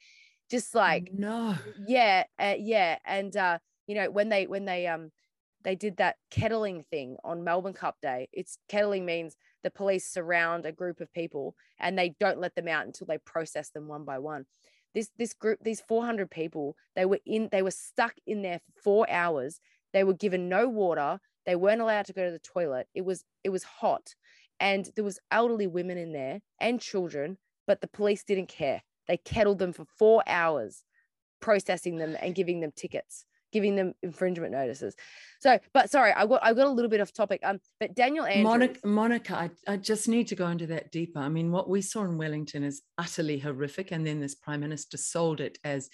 [0.53, 1.55] just like no
[1.87, 5.09] yeah uh, yeah and uh you know when they when they um
[5.63, 8.27] they did that kettling thing on Melbourne Cup Day.
[8.33, 12.67] It's kettling means the police surround a group of people and they don't let them
[12.67, 14.45] out until they process them one by one.
[14.93, 18.81] This this group, these 400 people, they were in, they were stuck in there for
[18.83, 19.59] four hours.
[19.93, 21.19] They were given no water.
[21.45, 22.87] They weren't allowed to go to the toilet.
[22.93, 24.13] It was it was hot,
[24.59, 28.83] and there was elderly women in there and children, but the police didn't care.
[29.07, 30.83] They kettled them for four hours,
[31.41, 34.95] processing them and giving them tickets, giving them infringement notices.
[35.39, 37.41] So, but sorry, I got I got a little bit off topic.
[37.43, 41.19] Um, but Daniel Andrews, Monica, Monica I, I just need to go into that deeper.
[41.19, 44.97] I mean, what we saw in Wellington is utterly horrific, and then this prime minister
[44.97, 45.89] sold it as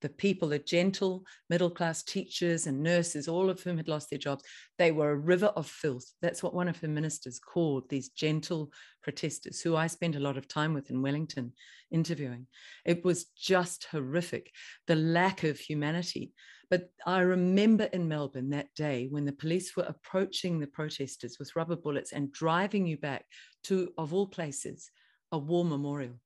[0.00, 4.18] the people, the gentle middle class teachers and nurses, all of whom had lost their
[4.18, 4.44] jobs,
[4.78, 6.12] they were a river of filth.
[6.22, 8.70] That's what one of her ministers called these gentle
[9.02, 11.52] protesters, who I spent a lot of time with in Wellington
[11.90, 12.46] interviewing.
[12.84, 14.52] It was just horrific,
[14.86, 16.32] the lack of humanity.
[16.70, 21.56] But I remember in Melbourne that day when the police were approaching the protesters with
[21.56, 23.24] rubber bullets and driving you back
[23.64, 24.90] to, of all places,
[25.32, 26.20] a war memorial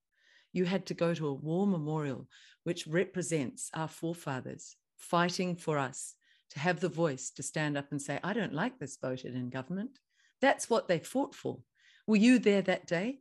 [0.53, 2.29] you had to go to a war memorial,
[2.65, 6.15] which represents our forefathers fighting for us
[6.51, 9.49] to have the voice to stand up and say, I don't like this voted in
[9.49, 9.99] government.
[10.41, 11.61] That's what they fought for.
[12.07, 13.21] Were you there that day?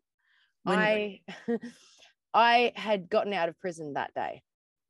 [0.63, 1.21] When I
[2.33, 4.43] I had gotten out of prison that day.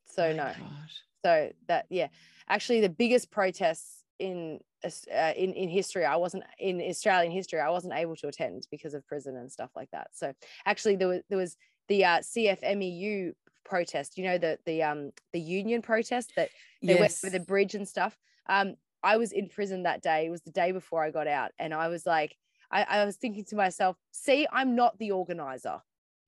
[0.08, 0.44] So oh no.
[0.44, 0.90] God.
[1.24, 2.08] So that yeah.
[2.50, 7.70] Actually the biggest protests in uh, in in history I wasn't in Australian history I
[7.70, 10.08] wasn't able to attend because of prison and stuff like that.
[10.14, 10.34] So
[10.66, 11.56] actually there was there was
[11.92, 13.34] the uh, CFMEU
[13.66, 16.50] protest, you know, the the um the union protest that
[16.82, 17.00] they yes.
[17.00, 18.18] went with the bridge and stuff.
[18.48, 20.26] Um, I was in prison that day.
[20.26, 22.38] It was the day before I got out, and I was like,
[22.72, 25.80] I, I was thinking to myself, see, I'm not the organizer.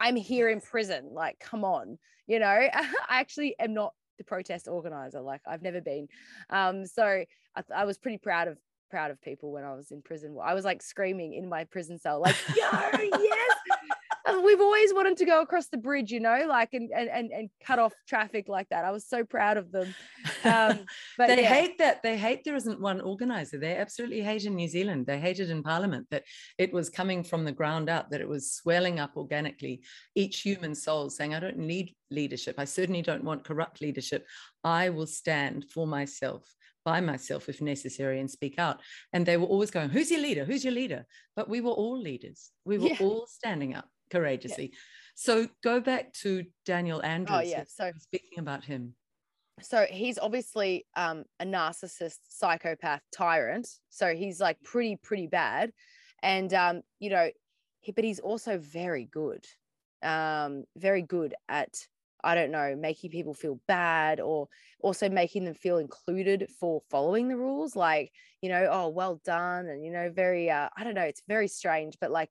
[0.02, 1.12] I'm here in prison.
[1.14, 1.98] Like, come on,
[2.28, 5.22] you know, I actually am not the protest organizer.
[5.22, 6.10] Like, I've never been.
[6.50, 8.58] Um, so I, I was pretty proud of
[8.90, 10.36] proud of people when I was in prison.
[10.44, 12.70] I was like screaming in my prison cell, like, yo,
[13.02, 13.58] yes,
[14.44, 17.50] we've always wanted to go across the bridge, you know, like and and and, and
[17.66, 18.86] cut off traffic like that.
[18.86, 19.94] I was so proud of them.
[20.46, 20.86] Um,
[21.18, 21.54] but they yeah.
[21.54, 22.02] hate that.
[22.04, 23.58] They hate there isn't one organizer.
[23.58, 25.06] They absolutely hate in New Zealand.
[25.06, 26.24] They hated in Parliament that
[26.58, 29.84] it was coming from the ground up, that it was swelling up organically.
[30.16, 32.56] Each human soul saying, "I don't need leadership.
[32.58, 34.26] I certainly don't want corrupt leadership.
[34.64, 36.44] I will stand for myself."
[36.86, 38.82] by myself if necessary and speak out.
[39.14, 40.44] And they were always going, Who's your leader?
[40.44, 41.06] Who's your leader?
[41.34, 42.52] But we were all leaders.
[42.66, 42.98] We were yeah.
[43.00, 44.70] all standing up courageously.
[44.72, 44.80] Yeah.
[45.16, 47.40] So go back to Daniel Andrews.
[47.40, 47.64] Oh yeah.
[47.68, 48.96] So speaking about him.
[49.62, 53.68] So he's obviously um, a narcissist, psychopath, tyrant.
[53.90, 55.72] So he's like pretty, pretty bad,
[56.22, 57.30] and um, you know,
[57.82, 59.44] he, but he's also very good,
[60.02, 61.74] um, very good at
[62.24, 64.48] I don't know, making people feel bad or
[64.80, 67.76] also making them feel included for following the rules.
[67.76, 69.68] Like, you know, oh, well done.
[69.68, 72.30] And, you know, very, uh, I don't know, it's very strange, but like,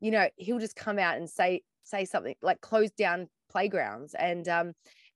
[0.00, 4.14] you know, he'll just come out and say, say something like close down playgrounds.
[4.14, 4.72] And, um,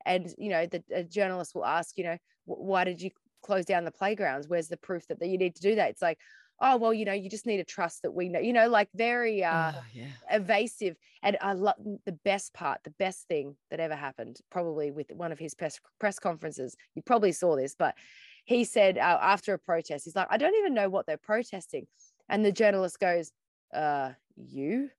[0.07, 3.11] and, you know, the journalist will ask, you know, why did you
[3.43, 4.49] close down the playgrounds?
[4.49, 5.91] Where's the proof that, that you need to do that?
[5.91, 6.19] It's like,
[6.61, 8.89] oh well you know you just need to trust that we know you know like
[8.95, 10.07] very uh oh, yeah.
[10.31, 11.75] evasive and i love
[12.07, 15.81] the best part the best thing that ever happened probably with one of his press
[15.99, 17.95] press conferences you probably saw this but
[18.45, 21.87] he said uh, after a protest he's like i don't even know what they're protesting
[22.29, 23.33] and the journalist goes
[23.75, 24.91] uh you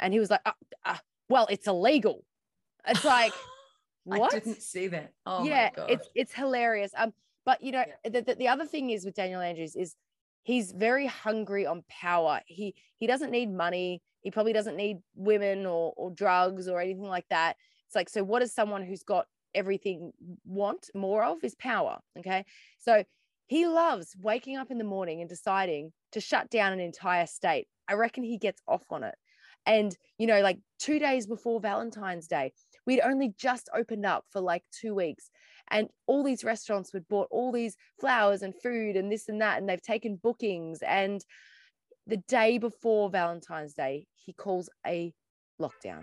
[0.00, 0.52] and he was like uh,
[0.84, 0.96] uh,
[1.28, 2.24] well it's illegal
[2.86, 3.32] it's like
[4.04, 7.12] what i didn't see that oh yeah it's it's hilarious um
[7.44, 8.10] but you know yeah.
[8.10, 9.96] the, the, the other thing is with daniel andrews is
[10.46, 12.40] he's very hungry on power.
[12.46, 14.00] He he doesn't need money.
[14.22, 17.56] He probably doesn't need women or or drugs or anything like that.
[17.86, 20.12] It's like so what does someone who's got everything
[20.44, 22.44] want more of is power, okay?
[22.78, 23.02] So
[23.46, 27.68] he loves waking up in the morning and deciding to shut down an entire state.
[27.88, 29.14] I reckon he gets off on it.
[29.64, 32.52] And you know like 2 days before Valentine's Day,
[32.86, 35.30] we'd only just opened up for like 2 weeks.
[35.70, 39.58] And all these restaurants would bought all these flowers and food and this and that
[39.58, 40.80] and they've taken bookings.
[40.82, 41.24] And
[42.06, 45.12] the day before valentine's day he calls a
[45.60, 46.02] lockdown.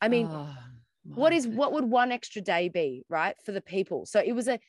[0.00, 0.54] I mean oh,
[1.04, 4.06] what is what would one extra day be right for the people?
[4.06, 4.60] So it was a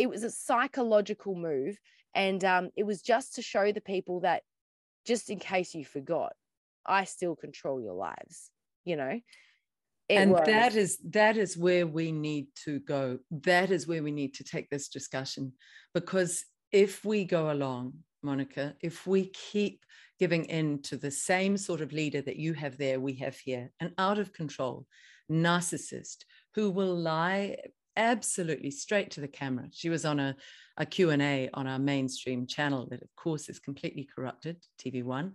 [0.00, 1.78] it was a psychological move
[2.14, 4.42] and um, it was just to show the people that
[5.06, 6.32] just in case you forgot
[6.86, 8.50] i still control your lives
[8.84, 9.20] you know
[10.08, 10.46] it and was.
[10.46, 14.42] that is that is where we need to go that is where we need to
[14.42, 15.52] take this discussion
[15.92, 19.84] because if we go along monica if we keep
[20.18, 23.70] giving in to the same sort of leader that you have there we have here
[23.80, 24.86] an out of control
[25.30, 27.56] narcissist who will lie
[27.96, 30.36] absolutely straight to the camera she was on a,
[30.76, 35.32] a q&a on our mainstream channel that of course is completely corrupted tv1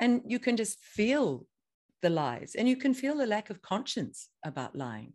[0.00, 1.46] and you can just feel
[2.02, 2.54] the lies.
[2.56, 5.12] And you can feel the lack of conscience about lying.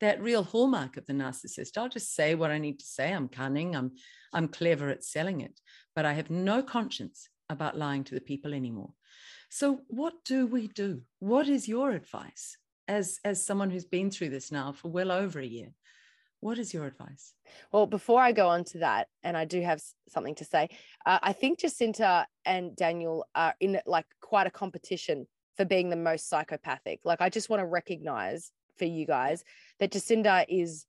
[0.00, 1.76] That real hallmark of the narcissist.
[1.76, 3.12] I'll just say what I need to say.
[3.12, 3.92] I'm cunning, I'm,
[4.32, 5.58] I'm clever at selling it,
[5.96, 8.92] but I have no conscience about lying to the people anymore.
[9.50, 11.02] So, what do we do?
[11.18, 15.40] What is your advice as, as someone who's been through this now for well over
[15.40, 15.70] a year?
[16.40, 17.34] What is your advice?
[17.72, 20.68] Well, before I go on to that, and I do have something to say,
[21.04, 25.96] uh, I think Jacinda and Daniel are in like quite a competition for being the
[25.96, 27.00] most psychopathic.
[27.04, 29.42] Like, I just want to recognize for you guys
[29.80, 30.86] that Jacinda is,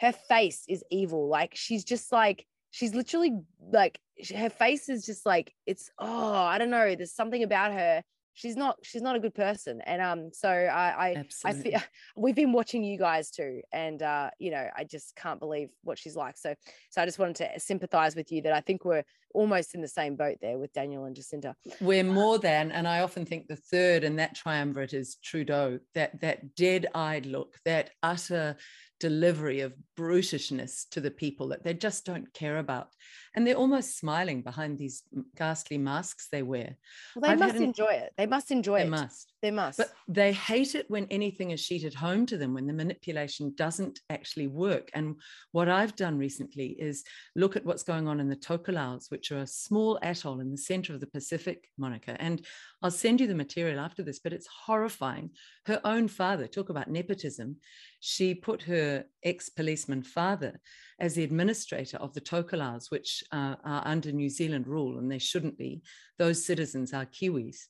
[0.00, 1.28] her face is evil.
[1.28, 3.38] Like, she's just like, she's literally
[3.72, 4.00] like,
[4.36, 6.96] her face is just like, it's, oh, I don't know.
[6.96, 8.02] There's something about her
[8.40, 11.76] she's not she's not a good person and um so i i Absolutely.
[11.76, 15.38] i feel we've been watching you guys too and uh you know i just can't
[15.38, 16.54] believe what she's like so
[16.90, 19.88] so i just wanted to sympathize with you that i think we're almost in the
[19.88, 23.56] same boat there with daniel and jacinda we're more than and i often think the
[23.56, 28.56] third and that triumvirate is trudeau that that dead-eyed look that utter
[29.00, 32.88] delivery of brutishness to the people that they just don't care about.
[33.34, 35.04] And they're almost smiling behind these
[35.36, 36.76] ghastly masks they wear.
[37.14, 38.12] Well, they I've must an, enjoy it.
[38.18, 38.84] They must enjoy they it.
[38.86, 39.32] They must.
[39.42, 39.78] They must.
[39.78, 44.00] But they hate it when anything is sheeted home to them, when the manipulation doesn't
[44.10, 44.90] actually work.
[44.94, 45.16] And
[45.52, 47.04] what I've done recently is
[47.36, 50.58] look at what's going on in the Tokelaus, which are a small atoll in the
[50.58, 52.20] center of the Pacific, Monica.
[52.20, 52.44] And
[52.82, 55.30] I'll send you the material after this, but it's horrifying.
[55.66, 57.56] Her own father, talk about nepotism,
[58.00, 60.58] she put her ex policeman father
[61.00, 65.18] as the administrator of the Tokelaus, which uh, are under New Zealand rule, and they
[65.18, 65.82] shouldn't be.
[66.18, 67.66] Those citizens are Kiwis.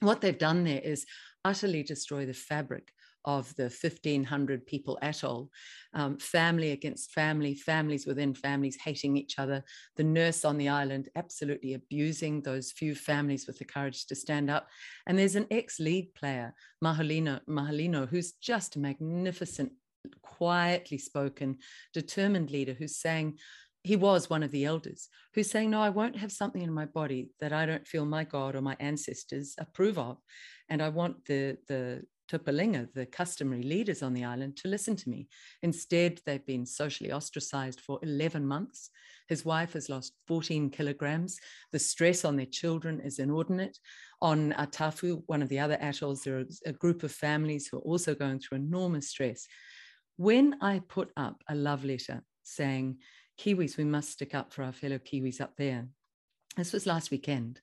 [0.00, 1.06] What they've done there is
[1.44, 2.90] utterly destroy the fabric
[3.24, 5.50] of the 1500 people atoll,
[5.94, 9.64] um, family against family, families within families hating each other,
[9.96, 14.50] the nurse on the island absolutely abusing those few families with the courage to stand
[14.50, 14.68] up.
[15.06, 19.72] And there's an ex league player, Mahalino, Mahalino, who's just a magnificent,
[20.22, 21.58] quietly spoken,
[21.92, 23.38] determined leader who's saying,
[23.82, 26.86] he was one of the elders who's saying, No, I won't have something in my
[26.86, 30.16] body that I don't feel my God or my ancestors approve of.
[30.70, 35.10] And I want the, the Taupulega, the customary leaders on the island, to listen to
[35.10, 35.28] me.
[35.62, 38.88] Instead, they've been socially ostracized for 11 months.
[39.28, 41.38] His wife has lost 14 kilograms.
[41.72, 43.78] The stress on their children is inordinate.
[44.22, 47.82] On Atafu, one of the other atolls, there is a group of families who are
[47.82, 49.46] also going through enormous stress.
[50.16, 52.98] When I put up a love letter saying,
[53.40, 55.88] Kiwis, we must stick up for our fellow Kiwis up there,
[56.56, 57.60] this was last weekend,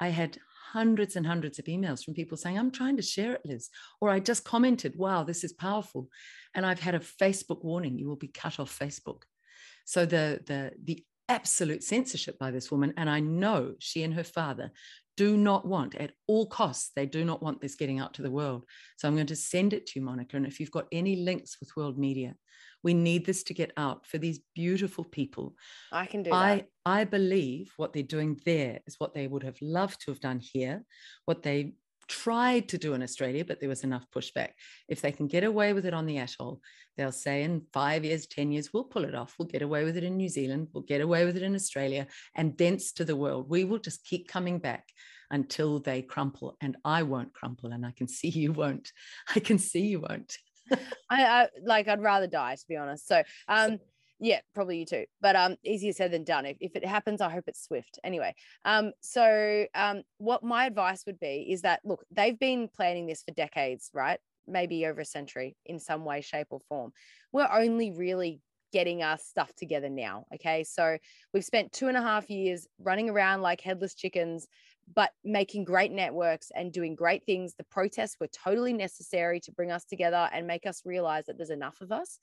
[0.00, 0.38] I had
[0.72, 3.68] hundreds and hundreds of emails from people saying, I'm trying to share it, Liz.
[4.00, 6.08] Or I just commented, wow, this is powerful.
[6.54, 9.22] And I've had a Facebook warning, you will be cut off Facebook.
[9.84, 14.24] So the the the absolute censorship by this woman, and I know she and her
[14.24, 14.70] father
[15.16, 18.30] do not want at all costs, they do not want this getting out to the
[18.30, 18.64] world.
[18.96, 20.36] So I'm going to send it to you, Monica.
[20.36, 22.34] And if you've got any links with World Media,
[22.82, 25.54] we need this to get out for these beautiful people.
[25.92, 26.68] I can do I, that.
[26.84, 30.40] I believe what they're doing there is what they would have loved to have done
[30.40, 30.84] here,
[31.26, 31.74] what they
[32.08, 34.50] tried to do in Australia, but there was enough pushback.
[34.88, 36.60] If they can get away with it on the atoll,
[36.96, 39.34] they'll say in five years, 10 years, we'll pull it off.
[39.38, 40.68] We'll get away with it in New Zealand.
[40.72, 43.48] We'll get away with it in Australia and thence to the world.
[43.48, 44.88] We will just keep coming back
[45.30, 46.56] until they crumple.
[46.60, 47.72] And I won't crumple.
[47.72, 48.92] And I can see you won't.
[49.34, 50.36] I can see you won't.
[51.10, 53.08] I, I like I'd rather die to be honest.
[53.08, 53.78] So um
[54.22, 55.04] yeah, probably you too.
[55.20, 56.46] But um easier said than done.
[56.46, 57.98] If, if it happens, I hope it's swift.
[58.04, 63.06] Anyway, um so um what my advice would be is that look, they've been planning
[63.06, 64.20] this for decades, right?
[64.46, 66.92] Maybe over a century in some way, shape, or form.
[67.32, 68.40] We're only really
[68.72, 70.24] getting our stuff together now.
[70.34, 70.64] Okay.
[70.64, 70.98] So
[71.34, 74.46] we've spent two and a half years running around like headless chickens,
[74.94, 77.54] but making great networks and doing great things.
[77.54, 81.50] The protests were totally necessary to bring us together and make us realize that there's
[81.50, 82.18] enough of us.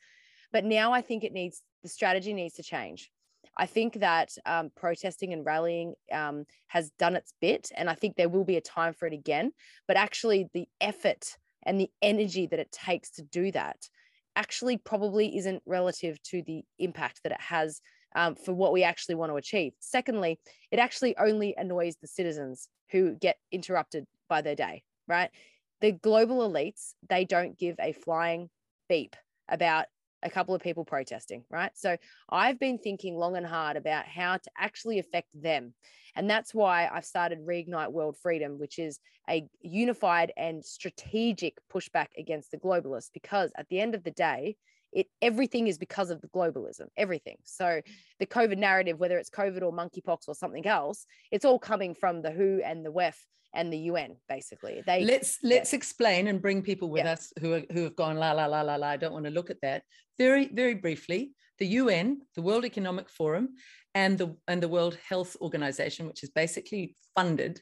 [0.51, 3.11] But now I think it needs, the strategy needs to change.
[3.57, 8.15] I think that um, protesting and rallying um, has done its bit, and I think
[8.15, 9.51] there will be a time for it again.
[9.87, 13.77] But actually, the effort and the energy that it takes to do that
[14.35, 17.81] actually probably isn't relative to the impact that it has
[18.15, 19.73] um, for what we actually want to achieve.
[19.79, 20.39] Secondly,
[20.71, 25.29] it actually only annoys the citizens who get interrupted by their day, right?
[25.81, 28.49] The global elites, they don't give a flying
[28.87, 29.15] beep
[29.47, 29.85] about
[30.23, 31.71] a couple of people protesting, right?
[31.75, 31.97] So
[32.29, 35.73] I've been thinking long and hard about how to actually affect them.
[36.15, 38.99] And that's why I've started Reignite World Freedom, which is
[39.29, 43.11] a unified and strategic pushback against the globalists.
[43.13, 44.55] Because at the end of the day,
[44.91, 47.37] it everything is because of the globalism everything.
[47.43, 47.81] So
[48.19, 52.21] the covid narrative whether it's covid or monkeypox or something else it's all coming from
[52.21, 53.15] the who and the wef
[53.53, 54.83] and the un basically.
[54.85, 57.13] They let's let's explain and bring people with yeah.
[57.13, 58.87] us who are, who have gone la la la la la.
[58.87, 59.83] I don't want to look at that.
[60.17, 63.49] Very very briefly the un the world economic forum
[63.95, 67.61] and the and the world health organization which is basically funded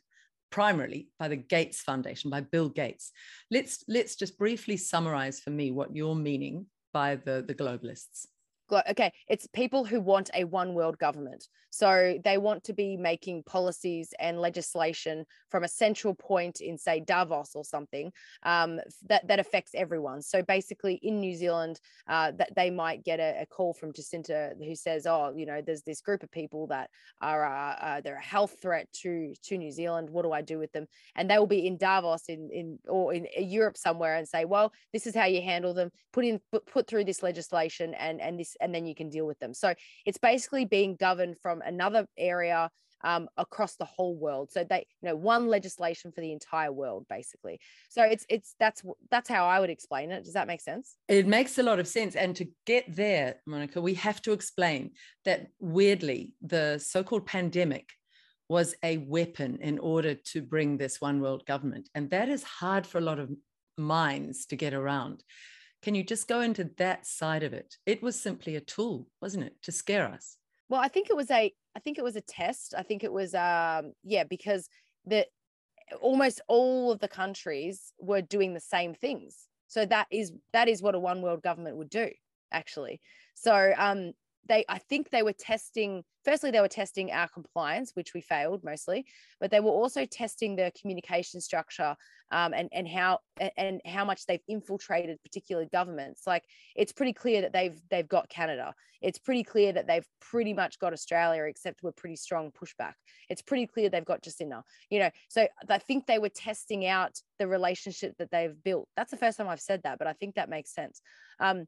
[0.50, 3.12] primarily by the gates foundation by bill gates.
[3.52, 6.68] Let's let's just briefly summarize for me what you're meaning
[6.98, 8.26] by the, the globalists
[8.72, 11.48] okay it's people who want a one world government.
[11.70, 17.00] So they want to be making policies and legislation from a central point in say
[17.00, 18.12] davos or something
[18.44, 20.22] um, that, that affects everyone.
[20.22, 24.54] So basically in new zealand uh, that they might get a, a, call from jacinda
[24.58, 26.90] who says oh you know there's this group of people that
[27.22, 30.10] are uh, uh, they're a health threat to to new zealand.
[30.10, 30.88] What do i do with them?
[31.16, 34.74] And they will be in davos in in or in europe somewhere and say well
[34.94, 35.92] this is how you handle them.
[36.14, 39.28] Put in put, put through this legislation and and this and then you can deal
[39.28, 39.54] with them.
[39.54, 39.74] So
[40.06, 42.70] it's basically being governed from another area
[43.04, 44.52] um, across the whole world.
[44.52, 47.60] So they, you know, one legislation for the entire world, basically.
[47.90, 50.24] So it's it's that's that's how I would explain it.
[50.24, 50.96] Does that make sense?
[51.08, 52.16] It makes a lot of sense.
[52.16, 54.92] And to get there, Monica, we have to explain
[55.26, 57.90] that weirdly, the so-called pandemic
[58.50, 62.88] was a weapon in order to bring this one world government, and that is hard
[62.88, 63.30] for a lot of
[63.78, 65.24] minds to get around.
[65.88, 67.78] Can you just go into that side of it?
[67.86, 70.36] It was simply a tool, wasn't it, to scare us?
[70.68, 72.74] Well, I think it was a I think it was a test.
[72.78, 74.68] I think it was um yeah, because
[75.06, 75.26] the
[76.02, 79.48] almost all of the countries were doing the same things.
[79.70, 82.10] So that is that is what a one world government would do,
[82.52, 83.00] actually.
[83.36, 84.12] So um
[84.48, 88.64] they i think they were testing firstly they were testing our compliance which we failed
[88.64, 89.06] mostly
[89.40, 91.96] but they were also testing the communication structure
[92.32, 93.20] um, and and how
[93.58, 96.24] and how much they've infiltrated particular governments.
[96.28, 96.44] Like
[96.76, 98.74] it's pretty clear that they've they've got canada.
[99.02, 102.94] It's pretty clear that they've pretty much got australia except we're pretty strong pushback.
[103.30, 105.10] It's pretty clear they've got jacinda you know?
[105.30, 108.88] So i think they were testing out the relationship that they've built.
[108.96, 111.02] That's the first time i've said that but i think that makes sense.
[111.40, 111.66] Um,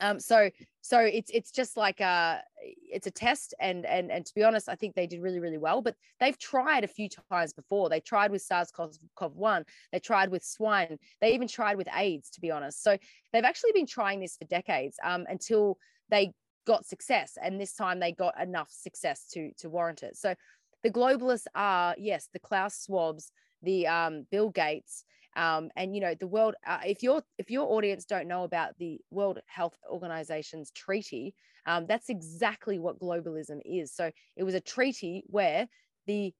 [0.00, 4.34] um, so so it's it's just like a it's a test and and and to
[4.34, 7.52] be honest i think they did really really well but they've tried a few times
[7.52, 7.88] before.
[7.88, 12.50] They tried with sars-cov-1 they tried with swine they even tried with aids to be
[12.50, 12.82] honest.
[12.82, 12.96] So
[13.32, 15.78] they've actually been trying this for decades um, until
[16.08, 16.32] they
[16.66, 20.16] got success and this time they got enough success to to warrant it.
[20.16, 20.34] So
[20.82, 23.30] the globalists are yes the klaus schwabs
[23.62, 25.04] the um, bill gates
[25.36, 28.76] um, and you know the world uh, if your if your audience don't know about
[28.78, 31.34] the world health organization's treaty
[31.66, 35.66] um, that's exactly what globalism is so it was a treaty where
[36.06, 36.32] the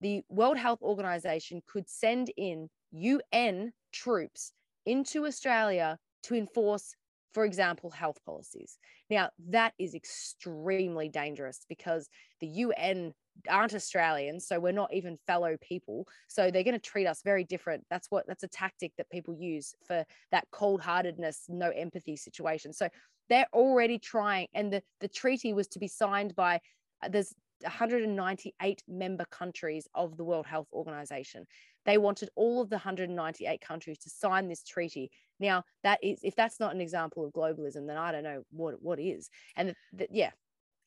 [0.00, 4.52] the World Health Organization could send in UN troops
[4.86, 6.94] into Australia to enforce,
[7.32, 8.78] for example, health policies.
[9.08, 12.08] Now, that is extremely dangerous because
[12.40, 13.12] the UN
[13.48, 16.06] aren't Australians, so we're not even fellow people.
[16.28, 17.84] So they're going to treat us very different.
[17.90, 22.72] That's what that's a tactic that people use for that cold-heartedness, no empathy situation.
[22.72, 22.88] So
[23.28, 26.60] they're already trying, and the the treaty was to be signed by
[27.02, 31.46] uh, there's 198 member countries of the World Health Organization.
[31.86, 35.10] They wanted all of the 198 countries to sign this treaty.
[35.38, 38.82] Now, that is, if that's not an example of globalism, then I don't know what
[38.82, 39.30] what is.
[39.56, 40.30] And the, the, yeah,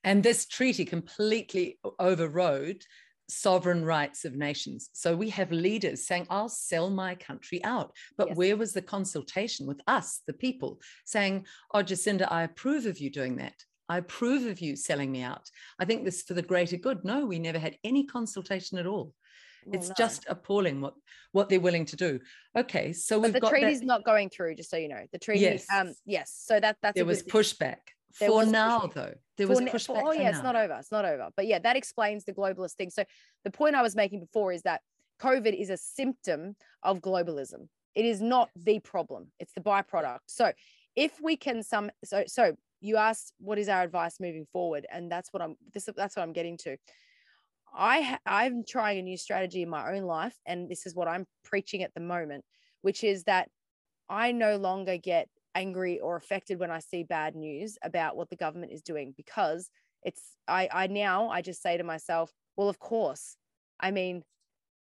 [0.04, 2.84] and this treaty completely overrode
[3.30, 4.89] sovereign rights of nations.
[4.93, 7.93] So we have leaders saying, I'll sell my country out.
[8.18, 8.38] But yes.
[8.38, 13.10] where was the consultation with us, the people, saying, Oh, Jacinda, I approve of you
[13.10, 13.56] doing that.
[13.89, 15.49] I approve of you selling me out.
[15.80, 17.04] I think this for the greater good.
[17.04, 19.14] No, we never had any consultation at all.
[19.66, 19.95] Well, it's no.
[19.97, 20.95] just appalling what
[21.32, 22.20] what they're willing to do.
[22.58, 23.86] Okay, so but we've the treaty's that...
[23.86, 24.56] not going through.
[24.56, 25.41] Just so you know, the treaty.
[25.41, 26.34] Yes, um, yes.
[26.45, 27.78] So that that's there was pushback.
[28.20, 29.86] There for now, though, there was pushback.
[29.86, 30.76] For, oh, yeah, it's not over.
[30.80, 31.30] It's not over.
[31.36, 32.89] But yeah, that explains the globalist thing.
[32.91, 33.03] So
[33.43, 34.82] the point I was making before is that
[35.22, 37.68] COVID is a symptom of globalism.
[37.95, 39.32] It is not the problem.
[39.39, 40.20] It's the byproduct.
[40.28, 40.51] So
[40.95, 45.11] if we can some so so you asked what is our advice moving forward, and
[45.11, 46.78] that's what I'm this that's what I'm getting to.
[47.74, 51.26] I I'm trying a new strategy in my own life, and this is what I'm
[51.43, 52.43] preaching at the moment,
[52.82, 53.49] which is that
[54.09, 58.36] I no longer get angry or affected when I see bad news about what the
[58.36, 59.70] government is doing because
[60.04, 63.38] it's I I now I just say to myself, well, of course.
[63.80, 64.24] I mean,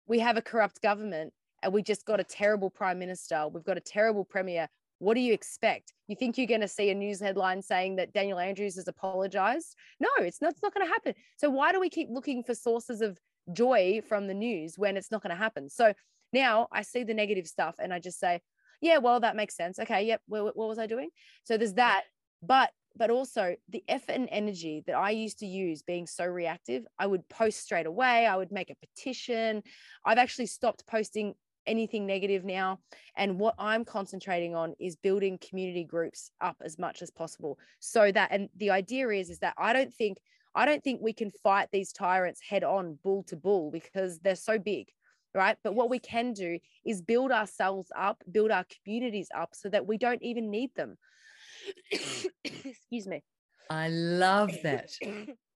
[0.07, 1.33] we have a corrupt government
[1.63, 3.47] and we just got a terrible prime minister.
[3.47, 4.67] We've got a terrible premier.
[4.99, 5.93] What do you expect?
[6.07, 9.75] You think you're going to see a news headline saying that Daniel Andrews has apologized?
[9.99, 11.13] No, it's not, it's not going to happen.
[11.37, 13.17] So why do we keep looking for sources of
[13.51, 15.69] joy from the news when it's not going to happen?
[15.69, 15.93] So
[16.33, 18.41] now I see the negative stuff and I just say,
[18.81, 19.79] yeah, well, that makes sense.
[19.79, 20.21] Okay, yep.
[20.27, 21.09] What, what was I doing?
[21.43, 22.03] So there's that.
[22.43, 26.83] But but also the effort and energy that I used to use being so reactive,
[26.99, 28.25] I would post straight away.
[28.25, 29.63] I would make a petition.
[30.05, 32.79] I've actually stopped posting anything negative now.
[33.15, 37.57] And what I'm concentrating on is building community groups up as much as possible.
[37.79, 40.17] So that, and the idea is, is that I don't think,
[40.53, 44.35] I don't think we can fight these tyrants head on bull to bull because they're
[44.35, 44.87] so big
[45.33, 45.57] right?
[45.63, 49.87] But what we can do is build ourselves up, build our communities up so that
[49.87, 50.97] we don't even need them.
[52.43, 53.23] Excuse me.
[53.69, 54.91] I love that.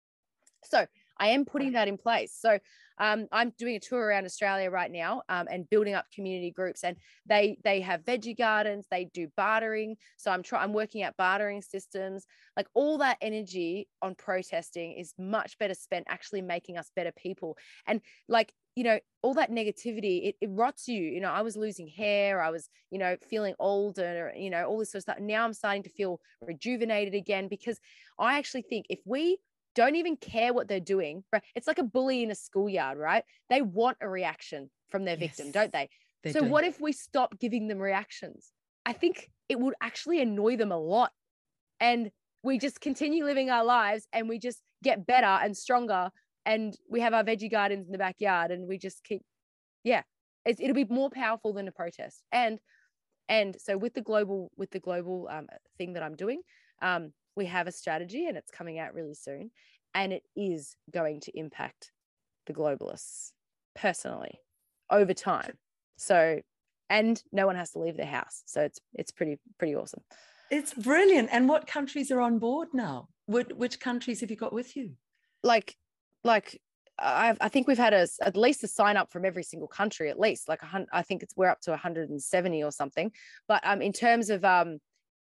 [0.64, 0.86] so
[1.24, 2.38] I am putting that in place.
[2.38, 2.60] So
[2.98, 6.84] um, I'm doing a tour around Australia right now um, and building up community groups.
[6.84, 8.86] And they they have veggie gardens.
[8.92, 9.96] They do bartering.
[10.18, 10.64] So I'm trying.
[10.64, 12.26] I'm working out bartering systems.
[12.58, 17.58] Like all that energy on protesting is much better spent actually making us better people.
[17.88, 21.56] And like you know all that negativity it, it rots you you know i was
[21.56, 25.20] losing hair i was you know feeling older you know all this sort of stuff
[25.20, 27.80] now i'm starting to feel rejuvenated again because
[28.18, 29.38] i actually think if we
[29.76, 31.24] don't even care what they're doing.
[31.56, 33.24] It's like a bully in a schoolyard, right?
[33.50, 35.90] They want a reaction from their victim, yes, don't they?
[36.24, 36.48] they so, do.
[36.48, 38.52] what if we stop giving them reactions?
[38.86, 41.12] I think it would actually annoy them a lot.
[41.80, 42.12] And
[42.44, 46.10] we just continue living our lives and we just get better and stronger.
[46.46, 49.22] And we have our veggie gardens in the backyard and we just keep,
[49.84, 50.04] yeah,
[50.46, 52.24] it'll be more powerful than a protest.
[52.32, 52.60] And
[53.30, 55.48] and so with the global with the global um,
[55.78, 56.42] thing that I'm doing,
[56.82, 59.52] um, we have a strategy and it's coming out really soon.
[59.96, 61.92] And it is going to impact
[62.46, 63.32] the globalists
[63.76, 64.40] personally
[64.90, 65.54] over time.
[65.98, 66.42] So,
[66.90, 68.44] and no one has to leave their house.
[68.46, 70.02] So it's it's pretty pretty awesome.
[70.50, 71.30] It's brilliant.
[71.32, 73.08] And what countries are on board now?
[73.26, 74.92] Which, which countries have you got with you?
[75.42, 75.76] Like,
[76.24, 76.62] like
[77.00, 80.10] I've, I think we've had a, at least a sign up from every single country,
[80.10, 83.12] at least like a, I think it's we're up to 170 or something.
[83.48, 84.80] But um, in terms of um,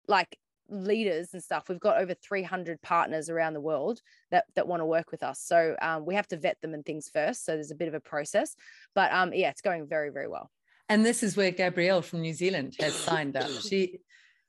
[0.08, 0.36] like
[0.70, 4.00] leaders and stuff we've got over 300 partners around the world
[4.30, 5.40] that that want to work with us.
[5.40, 7.94] So um, we have to vet them and things first so there's a bit of
[7.94, 8.56] a process
[8.94, 10.50] but um, yeah it's going very very well.
[10.88, 13.50] And this is where gabrielle from new zealand has signed up.
[13.62, 14.00] She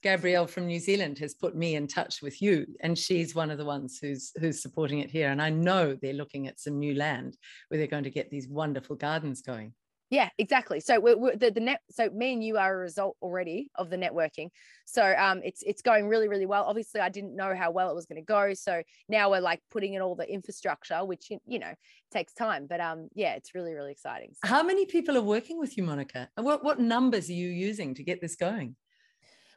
[0.03, 3.59] gabrielle from new zealand has put me in touch with you and she's one of
[3.59, 5.29] the ones who's who's supporting it here.
[5.29, 8.47] And i know they're looking at some new land where they're going to get these
[8.47, 9.73] wonderful gardens going
[10.11, 10.81] yeah, exactly.
[10.81, 11.79] So we're, we're, the, the net.
[11.89, 14.49] So me and you are a result already of the networking.
[14.85, 16.65] So um, it's it's going really really well.
[16.65, 18.53] Obviously, I didn't know how well it was going to go.
[18.53, 21.73] So now we're like putting in all the infrastructure, which you know
[22.11, 22.67] takes time.
[22.69, 24.33] But um, yeah, it's really really exciting.
[24.33, 24.49] So.
[24.49, 26.27] How many people are working with you, Monica?
[26.35, 28.75] What what numbers are you using to get this going?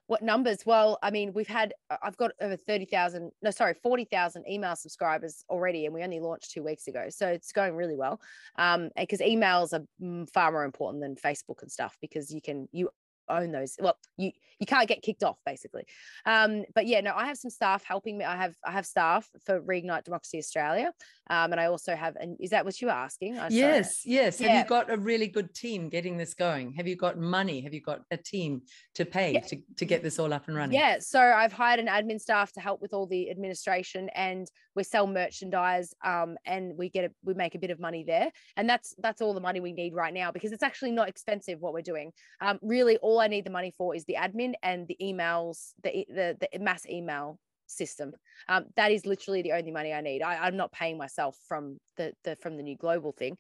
[0.07, 0.67] What numbers?
[0.67, 5.45] Well, I mean, we've had uh, I've got over 30,000, no, sorry, 40,000 email subscribers
[5.49, 7.07] already, and we only launched two weeks ago.
[7.09, 8.21] So it's going really well.
[8.57, 12.91] Um, because emails are far more important than Facebook and stuff because you can you
[13.29, 15.85] own those well you you can't get kicked off basically.
[16.27, 18.25] Um but yeah no i have some staff helping me.
[18.25, 20.93] I have i have staff for reignite democracy australia.
[21.31, 23.39] Um and i also have and is that what you were asking?
[23.39, 24.15] I'm yes sorry.
[24.15, 24.41] yes.
[24.41, 24.49] Yeah.
[24.49, 26.73] have you got a really good team getting this going?
[26.75, 27.61] Have you got money?
[27.63, 28.63] Have you got a team
[28.95, 29.41] to pay yeah.
[29.41, 30.79] to, to get this all up and running?
[30.79, 34.83] Yeah so i've hired an admin staff to help with all the administration and we
[34.83, 38.69] sell merchandise um and we get a we make a bit of money there and
[38.69, 41.73] that's that's all the money we need right now because it's actually not expensive what
[41.73, 44.97] we're doing um really all I need the money for is the admin and the
[45.01, 48.13] emails, the the, the mass email system.
[48.49, 50.23] Um, that is literally the only money I need.
[50.23, 53.37] I, am not paying myself from the the from the new global thing.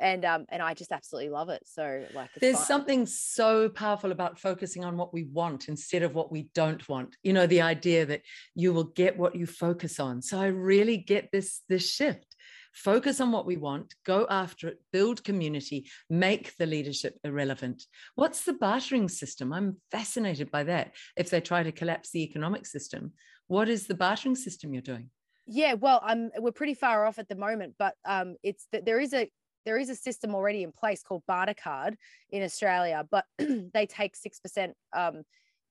[0.00, 1.62] Um, and um and I just absolutely love it.
[1.64, 2.66] So like there's fine.
[2.66, 7.16] something so powerful about focusing on what we want instead of what we don't want.
[7.22, 8.22] You know, the idea that
[8.54, 10.22] you will get what you focus on.
[10.22, 12.36] So I really get this this shift
[12.76, 17.82] focus on what we want, go after it, build community, make the leadership irrelevant.
[18.16, 19.52] What's the bartering system?
[19.52, 20.92] I'm fascinated by that.
[21.16, 23.12] If they try to collapse the economic system,
[23.46, 25.10] what is the bartering system you're doing?
[25.46, 29.00] Yeah, well, I'm we're pretty far off at the moment, but um, it's that there
[29.00, 29.30] is a
[29.66, 31.96] there is a system already in place called Bartercard
[32.30, 35.24] in Australia, but they take six percent um,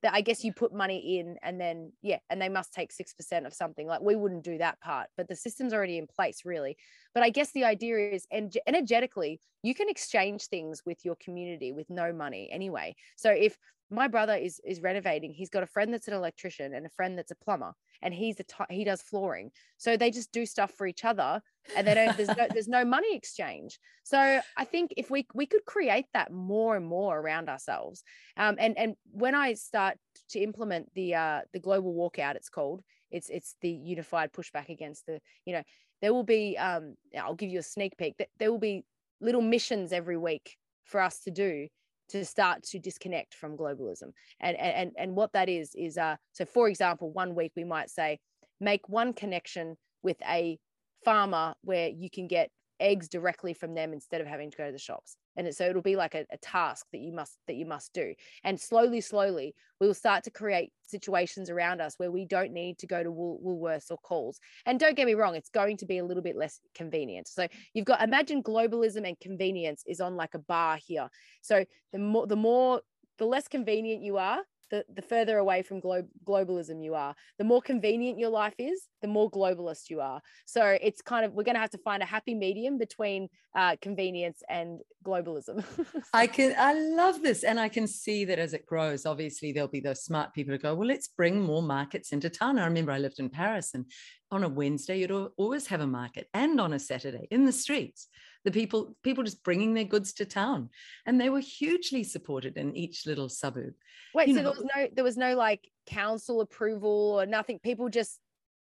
[0.06, 3.48] that I guess you put money in and then yeah, and they must take 6%
[3.48, 3.88] of something.
[3.88, 6.78] Like we wouldn't do that part, but the system's already in place really.
[7.16, 11.72] But I guess the idea is and energetically, you can exchange things with your community
[11.72, 12.96] with no money anyway.
[13.16, 13.58] So if
[13.90, 17.18] my brother is is renovating, he's got a friend that's an electrician and a friend
[17.18, 19.52] that's a plumber and he's a t- he does flooring.
[19.78, 21.42] So they just do stuff for each other
[21.76, 23.80] and they don't there's no there's no money exchange.
[24.04, 28.04] So I think if we we could create that more and more around ourselves.
[28.36, 29.98] Um, and and when I start
[30.32, 35.06] to implement the uh the global walkout, it's called it's it's the unified pushback against
[35.06, 35.64] the you know
[36.02, 38.84] there will be um I'll give you a sneak peek there will be
[39.22, 41.68] little missions every week for us to do
[42.10, 44.12] to start to disconnect from globalism.
[44.40, 47.90] And and and what that is is uh so for example one week we might
[47.90, 48.20] say
[48.60, 50.58] make one connection with a
[51.04, 54.72] farmer where you can get eggs directly from them instead of having to go to
[54.72, 57.66] the shops and so it'll be like a, a, task that you must that you
[57.66, 58.14] must do.
[58.44, 62.78] And slowly slowly we will start to create situations around us where we don't need
[62.80, 65.86] to go to Wool, woolworths or coles and don't get me wrong it's going to
[65.86, 67.28] be a little bit less convenient.
[67.28, 71.10] So you've got imagine globalism and convenience is on like a bar here.
[71.42, 72.82] So the more the more
[73.18, 74.40] the less convenient you are
[74.72, 77.16] the, the further away from glo- globalism you are.
[77.38, 80.22] The more convenient your life is, the more globalist you are.
[80.46, 83.76] So it's kind of, we're going to have to find a happy medium between uh,
[83.82, 85.64] convenience and globalism.
[86.14, 87.44] I can, I love this.
[87.44, 90.58] And I can see that as it grows, obviously there'll be those smart people who
[90.58, 92.60] go, well, let's bring more markets into town.
[92.60, 93.86] I remember I lived in Paris and
[94.32, 98.08] on a Wednesday, you'd always have a market and on a Saturday in the streets
[98.46, 100.70] the people people just bringing their goods to town.
[101.06, 103.74] And they were hugely supported in each little suburb.
[104.14, 107.60] Wait you so know, there was no there was no like council approval or nothing?
[107.60, 108.20] People just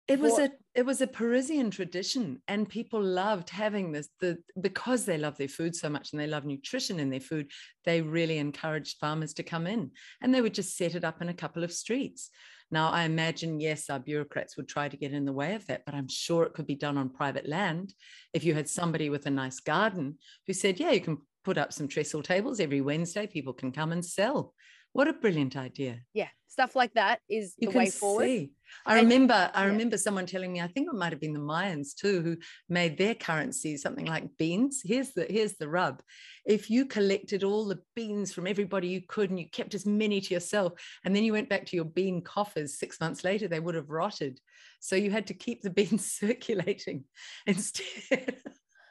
[0.08, 5.04] it was a it was a parisian tradition and people loved having this the because
[5.04, 7.52] they love their food so much and they love nutrition in their food
[7.84, 9.92] they really encouraged farmers to come in.
[10.22, 12.30] And they would just set it up in a couple of streets
[12.70, 15.84] now, I imagine, yes, our bureaucrats would try to get in the way of that,
[15.86, 17.94] but I'm sure it could be done on private land.
[18.34, 21.72] If you had somebody with a nice garden who said, yeah, you can put up
[21.72, 24.54] some trestle tables every Wednesday, people can come and sell.
[24.98, 26.00] What a brilliant idea.
[26.16, 28.26] Yeah, stuff like that is you the way forward.
[28.26, 28.50] See.
[28.84, 29.68] I and, remember I yeah.
[29.68, 32.38] remember someone telling me I think it might have been the Mayans too who
[32.68, 34.82] made their currency something like beans.
[34.84, 36.02] Here's the here's the rub.
[36.48, 40.20] If you collected all the beans from everybody you could and you kept as many
[40.20, 40.74] to yourself
[41.06, 43.92] and then you went back to your bean coffers 6 months later they would have
[43.92, 44.40] rotted.
[44.80, 47.04] So you had to keep the beans circulating
[47.46, 48.42] instead.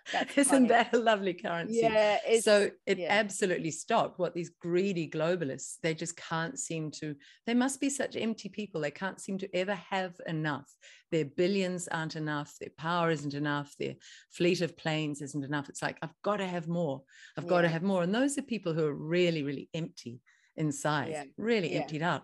[0.12, 0.68] That's Isn't funny.
[0.68, 1.80] that a lovely currency?
[1.82, 2.18] Yeah.
[2.40, 3.08] So it yeah.
[3.10, 8.16] absolutely stopped what these greedy globalists, they just can't seem to, they must be such
[8.16, 8.80] empty people.
[8.80, 10.72] They can't seem to ever have enough.
[11.10, 12.54] Their billions aren't enough.
[12.60, 13.74] Their power isn't enough.
[13.78, 13.94] Their
[14.30, 15.68] fleet of planes isn't enough.
[15.68, 17.02] It's like, I've got to have more.
[17.36, 17.50] I've yeah.
[17.50, 18.02] got to have more.
[18.02, 20.20] And those are people who are really, really empty
[20.56, 21.24] inside, yeah.
[21.36, 21.80] really yeah.
[21.80, 22.22] emptied out.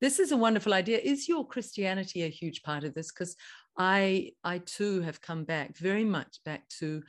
[0.00, 0.98] This is a wonderful idea.
[0.98, 3.10] Is your Christianity a huge part of this?
[3.10, 3.36] Because
[3.76, 7.02] I, I too have come back very much back to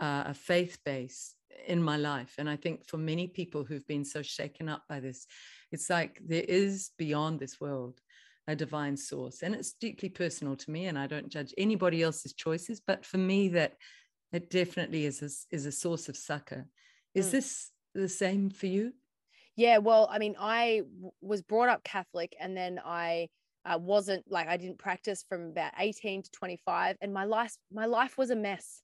[0.00, 1.34] uh, a faith base
[1.66, 2.34] in my life.
[2.38, 5.26] And I think for many people who've been so shaken up by this,
[5.70, 8.00] it's like there is beyond this world
[8.48, 9.42] a divine source.
[9.42, 10.86] And it's deeply personal to me.
[10.86, 12.80] And I don't judge anybody else's choices.
[12.84, 13.74] But for me, that
[14.32, 16.66] it definitely is a, is a source of succor.
[17.14, 17.32] Is mm.
[17.32, 18.92] this the same for you?
[19.54, 23.28] Yeah, well, I mean, I w- was brought up Catholic and then I
[23.64, 27.86] uh, wasn't like I didn't practice from about 18 to 25 and my life my
[27.86, 28.82] life was a mess.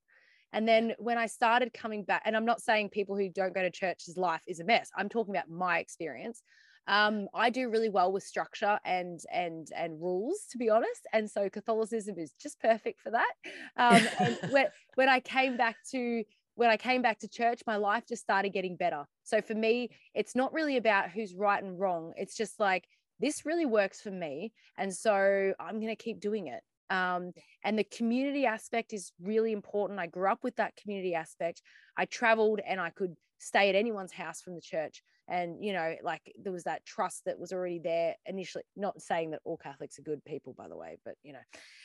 [0.53, 3.61] And then when I started coming back, and I'm not saying people who don't go
[3.61, 4.89] to church's life is a mess.
[4.97, 6.43] I'm talking about my experience.
[6.87, 11.07] Um, I do really well with structure and and and rules, to be honest.
[11.13, 13.33] And so Catholicism is just perfect for that.
[13.77, 16.25] Um, when when I came back to
[16.55, 19.05] when I came back to church, my life just started getting better.
[19.23, 22.15] So for me, it's not really about who's right and wrong.
[22.17, 22.89] It's just like
[23.21, 26.63] this really works for me, and so I'm going to keep doing it.
[26.91, 27.33] Um,
[27.65, 30.01] and the community aspect is really important.
[30.01, 31.63] I grew up with that community aspect.
[31.97, 35.03] I traveled and I could stay at anyone's house from the church.
[35.29, 38.65] And, you know, like there was that trust that was already there initially.
[38.75, 41.41] Not saying that all Catholics are good people, by the way, but, you know,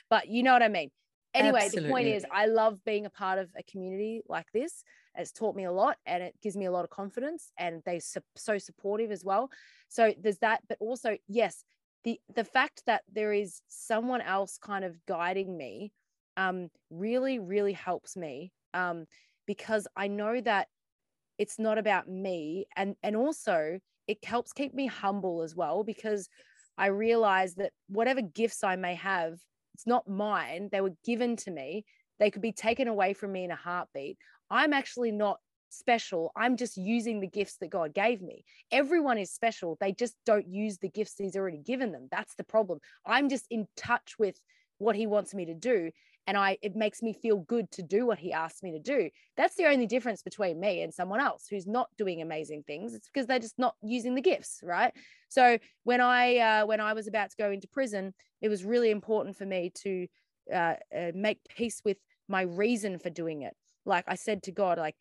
[0.09, 0.89] but you know what I mean.
[1.33, 1.89] Anyway, Absolutely.
[1.89, 4.83] the point is, I love being a part of a community like this.
[5.15, 7.99] It's taught me a lot and it gives me a lot of confidence, and they're
[7.99, 9.49] so, so supportive as well.
[9.93, 11.63] So there's that, but also, yes,
[12.03, 15.91] the the fact that there is someone else kind of guiding me
[16.35, 19.05] um, really really helps me um,
[19.45, 20.67] because I know that
[21.37, 26.27] it's not about me and and also it helps keep me humble as well because
[26.75, 29.33] I realize that whatever gifts I may have
[29.75, 31.85] it's not mine they were given to me
[32.19, 34.17] they could be taken away from me in a heartbeat.
[34.49, 35.37] I'm actually not
[35.73, 36.31] special.
[36.35, 38.45] I'm just using the gifts that God gave me.
[38.71, 39.77] Everyone is special.
[39.79, 42.07] They just don't use the gifts He's already given them.
[42.11, 42.79] That's the problem.
[43.05, 44.39] I'm just in touch with
[44.77, 45.91] what He wants me to do.
[46.25, 49.09] And I it makes me feel good to do what he asked me to do.
[49.35, 52.93] That's the only difference between me and someone else who's not doing amazing things.
[52.93, 54.93] It's because they're just not using the gifts, right?
[55.27, 58.89] So when I uh, when I was about to go into prison, it was really
[58.89, 60.07] important for me to
[60.53, 61.97] uh, uh, make peace with
[62.27, 63.53] my reason for doing it.
[63.85, 64.95] Like I said to God, like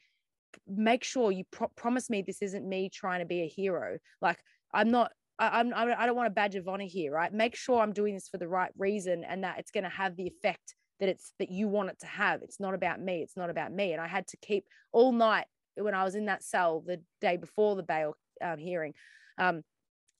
[0.66, 3.98] make sure you pro- promise me this isn't me trying to be a hero.
[4.20, 4.38] Like
[4.72, 5.12] I'm not.
[5.38, 5.72] I, I'm.
[5.74, 7.32] I don't want a badge of honor here, right?
[7.32, 10.16] Make sure I'm doing this for the right reason and that it's going to have
[10.16, 12.42] the effect that it's that you want it to have.
[12.42, 13.22] It's not about me.
[13.22, 13.92] It's not about me.
[13.92, 17.36] And I had to keep all night when I was in that cell the day
[17.36, 18.94] before the bail um, hearing.
[19.38, 19.62] Um,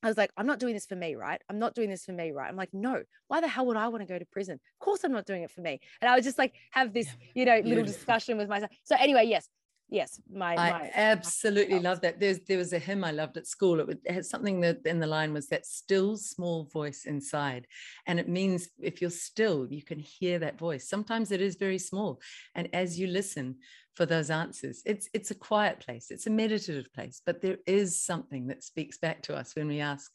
[0.02, 1.40] I was like, I'm not doing this for me, right?
[1.48, 2.48] I'm not doing this for me, right?
[2.48, 4.54] I'm like, no, why the hell would I want to go to prison?
[4.54, 5.78] Of course, I'm not doing it for me.
[6.00, 8.72] And I would just like have this, you know, little discussion with myself.
[8.82, 9.48] So anyway, yes,
[9.92, 12.18] yes my, i absolutely love that.
[12.18, 13.80] There's there was a hymn i loved at school.
[13.80, 17.66] It, would, it had something that in the line was that still small voice inside.
[18.06, 20.88] And it means if you're still you can hear that voice.
[20.88, 22.20] Sometimes it is very small.
[22.54, 23.56] And as you listen
[23.94, 26.10] for those answers it's it's a quiet place.
[26.10, 29.80] It's a meditative place but there is something that speaks back to us when we
[29.80, 30.10] ask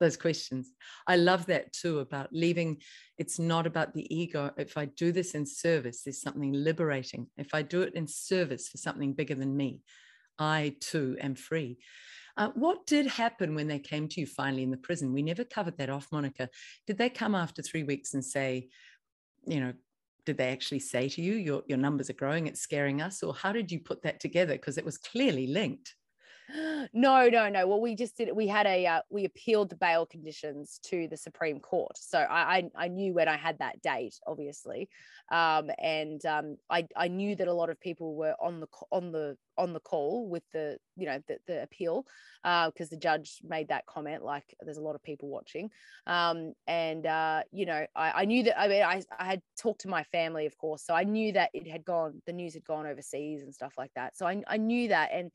[0.00, 0.72] those questions.
[1.06, 2.78] I love that too about leaving.
[3.18, 4.50] It's not about the ego.
[4.56, 7.26] If I do this in service, there's something liberating.
[7.36, 9.82] If I do it in service for something bigger than me,
[10.38, 11.78] I too am free.
[12.36, 15.12] Uh, what did happen when they came to you finally in the prison?
[15.12, 16.48] We never covered that off, Monica.
[16.86, 18.68] Did they come after three weeks and say,
[19.46, 19.74] you know,
[20.24, 23.22] did they actually say to you, your, your numbers are growing, it's scaring us?
[23.22, 24.54] Or how did you put that together?
[24.54, 25.94] Because it was clearly linked
[26.92, 27.66] no, no, no.
[27.66, 28.28] Well, we just did.
[28.28, 28.36] It.
[28.36, 31.96] We had a uh, we appealed the bail conditions to the Supreme Court.
[31.96, 34.88] So I I, I knew when I had that date, obviously,
[35.30, 39.12] um, and um, I I knew that a lot of people were on the on
[39.12, 42.06] the on the call with the you know the, the appeal
[42.42, 45.70] because uh, the judge made that comment like there's a lot of people watching
[46.06, 49.82] um, and uh, you know I, I knew that I mean I, I had talked
[49.82, 52.64] to my family of course so I knew that it had gone the news had
[52.64, 55.30] gone overseas and stuff like that so I, I knew that and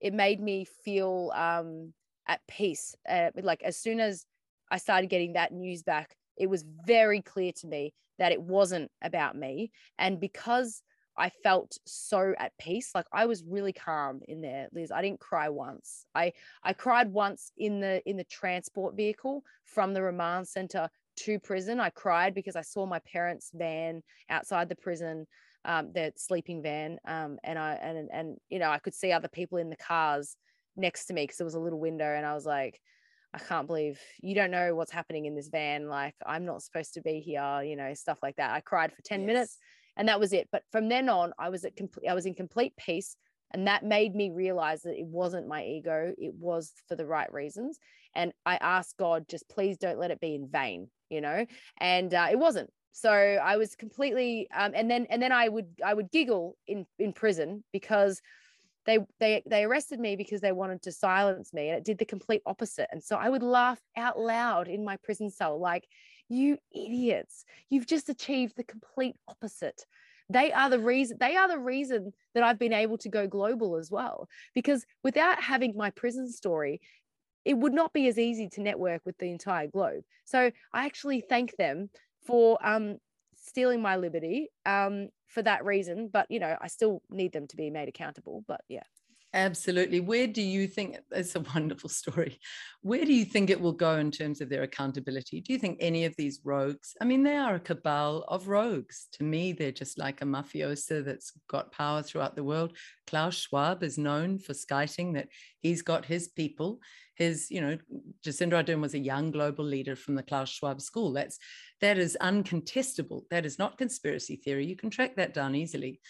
[0.00, 1.92] it made me feel um,
[2.26, 2.94] at peace.
[3.08, 4.24] Uh, like as soon as
[4.70, 8.90] I started getting that news back, it was very clear to me that it wasn't
[9.02, 9.70] about me.
[9.98, 10.82] And because
[11.16, 14.90] I felt so at peace, like I was really calm in there, Liz.
[14.90, 16.06] I didn't cry once.
[16.14, 16.32] I
[16.62, 21.78] I cried once in the in the transport vehicle from the remand center to prison.
[21.80, 25.26] I cried because I saw my parents' van outside the prison
[25.64, 29.28] um, the sleeping van, um, and I and and you know I could see other
[29.28, 30.36] people in the cars
[30.76, 32.80] next to me because there was a little window, and I was like,
[33.34, 35.88] I can't believe you don't know what's happening in this van.
[35.88, 38.52] Like I'm not supposed to be here, you know, stuff like that.
[38.52, 39.26] I cried for ten yes.
[39.26, 39.58] minutes,
[39.96, 40.48] and that was it.
[40.50, 42.08] But from then on, I was at complete.
[42.08, 43.16] I was in complete peace.
[43.52, 47.32] And that made me realize that it wasn't my ego, it was for the right
[47.32, 47.80] reasons.
[48.14, 51.44] And I asked God, just please don't let it be in vain, you know?
[51.78, 55.66] And uh, it wasn't so i was completely um, and then and then i would
[55.84, 58.20] i would giggle in in prison because
[58.86, 62.04] they they they arrested me because they wanted to silence me and it did the
[62.04, 62.88] complete opposite.
[62.90, 65.86] And so i would laugh out loud in my prison cell like
[66.28, 67.44] you idiots.
[67.70, 69.84] You've just achieved the complete opposite.
[70.28, 73.76] They are the reason they are the reason that i've been able to go global
[73.76, 74.28] as well.
[74.54, 76.80] Because without having my prison story
[77.44, 80.04] it would not be as easy to network with the entire globe.
[80.26, 81.88] So I actually thank them
[82.22, 82.98] for um,
[83.34, 86.08] stealing my liberty um, for that reason.
[86.12, 88.44] But you know, I still need them to be made accountable.
[88.46, 88.82] But yeah.
[89.32, 90.00] Absolutely.
[90.00, 92.40] Where do you think it's a wonderful story?
[92.82, 95.40] Where do you think it will go in terms of their accountability?
[95.40, 99.06] Do you think any of these rogues, I mean, they are a cabal of rogues.
[99.12, 102.76] To me, they're just like a mafiosa that's got power throughout the world.
[103.06, 105.28] Klaus Schwab is known for skiting that
[105.60, 106.80] he's got his people.
[107.14, 107.78] His, you know,
[108.24, 111.12] Jacinda Ardern was a young global leader from the Klaus Schwab school.
[111.12, 111.38] That's
[111.82, 113.24] that is uncontestable.
[113.30, 114.66] That is not conspiracy theory.
[114.66, 116.00] You can track that down easily.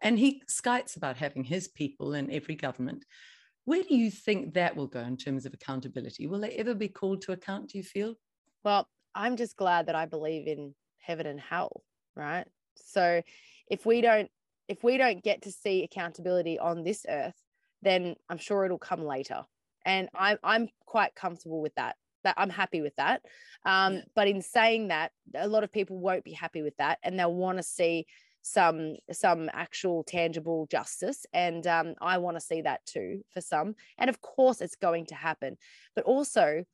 [0.00, 3.04] And he skites about having his people in every government.
[3.64, 6.26] Where do you think that will go in terms of accountability?
[6.26, 8.14] Will they ever be called to account, do you feel?
[8.64, 11.82] Well, I'm just glad that I believe in heaven and hell,
[12.16, 12.46] right?
[12.76, 13.22] So
[13.70, 14.30] if we don't
[14.68, 17.34] if we don't get to see accountability on this earth,
[17.82, 19.44] then I'm sure it'll come later.
[19.84, 21.96] And I'm I'm quite comfortable with that.
[22.22, 23.22] That I'm happy with that.
[23.64, 24.00] Um, yeah.
[24.14, 27.34] But in saying that, a lot of people won't be happy with that, and they'll
[27.34, 28.06] want to see
[28.42, 33.74] some some actual tangible justice and um, i want to see that too for some
[33.98, 35.56] and of course it's going to happen.
[35.94, 36.64] But also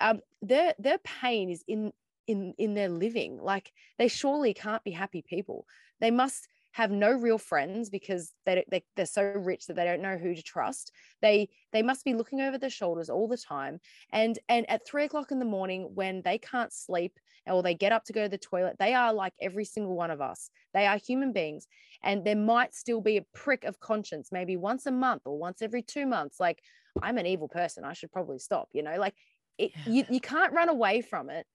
[0.00, 1.92] um, their their pain is in
[2.26, 5.66] in in their living like they surely can't be happy people.
[6.00, 10.02] They must have no real friends because they, they they're so rich that they don't
[10.02, 10.92] know who to trust.
[11.22, 13.80] They they must be looking over their shoulders all the time.
[14.12, 17.92] And and at three o'clock in the morning when they can't sleep or they get
[17.92, 20.50] up to go to the toilet, they are like every single one of us.
[20.74, 21.66] They are human beings,
[22.02, 25.62] and there might still be a prick of conscience, maybe once a month or once
[25.62, 26.38] every two months.
[26.38, 26.60] Like
[27.02, 27.84] I'm an evil person.
[27.84, 28.68] I should probably stop.
[28.74, 29.14] You know, like
[29.56, 31.46] it, you you can't run away from it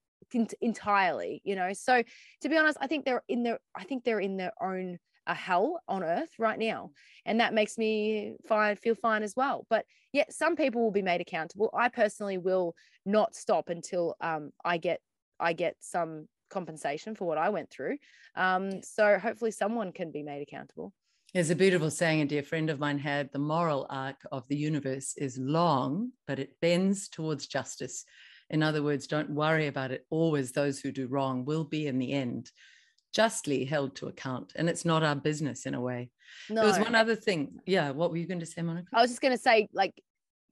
[0.61, 2.01] entirely you know so
[2.39, 4.97] to be honest i think they're in their i think they're in their own
[5.27, 6.91] a hell on earth right now
[7.25, 9.65] and that makes me fine feel fine as well.
[9.69, 11.69] But yet, some people will be made accountable.
[11.73, 14.99] I personally will not stop until um, i get
[15.39, 17.97] i get some compensation for what i went through.
[18.35, 20.93] Um, so hopefully someone can be made accountable.
[21.33, 24.57] There's a beautiful saying a dear friend of mine had the moral arc of the
[24.57, 28.05] universe is long but it bends towards justice.
[28.49, 30.05] In other words don't worry about it.
[30.09, 32.51] Always those who do wrong will be in the end
[33.11, 36.09] justly held to account and it's not our business in a way.
[36.49, 36.61] No.
[36.61, 37.59] there was one other thing.
[37.65, 38.87] Yeah what were you going to say monica?
[38.93, 39.93] I was just going to say like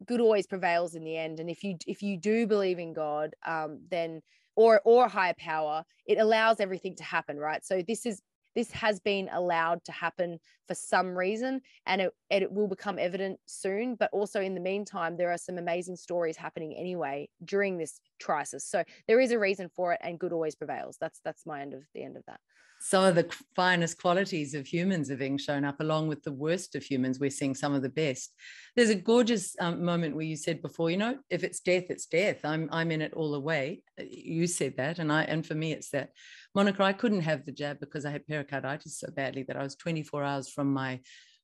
[0.06, 3.36] good always prevails in the end and if you if you do believe in god
[3.46, 4.22] um then
[4.56, 7.66] or or a higher power it allows everything to happen right?
[7.66, 8.22] So this is
[8.60, 10.38] this has been allowed to happen
[10.68, 15.16] for some reason and it, it will become evident soon but also in the meantime
[15.16, 18.66] there are some amazing stories happening anyway during this crisis.
[18.66, 20.98] So there is a reason for it and good always prevails.
[21.00, 22.42] That's that's my end of the end of that
[22.80, 26.76] some of the finest qualities of humans are being shown up along with the worst
[26.76, 28.34] of humans we're seeing some of the best.
[28.76, 32.06] There's a gorgeous um, moment where you said before you know if it's death it's
[32.06, 32.40] death.
[32.44, 33.84] I'm i'm in it all the way.
[33.98, 36.12] You said that and i and for me it's that.
[36.56, 39.76] Monica i couldn't have the jab because i had pericarditis so badly that i was
[39.76, 41.00] 24 hours from my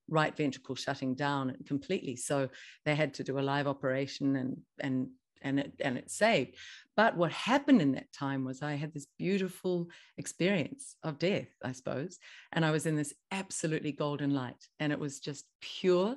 [0.08, 2.16] right ventricle shutting down completely.
[2.16, 2.50] So
[2.86, 5.10] they had to do a live operation and and
[5.46, 6.56] and it and it saved.
[6.98, 9.88] But what happened in that time was i had this beautiful
[10.18, 12.20] experience of death i suppose
[12.54, 16.16] and i was in this absolutely golden light and it was just pure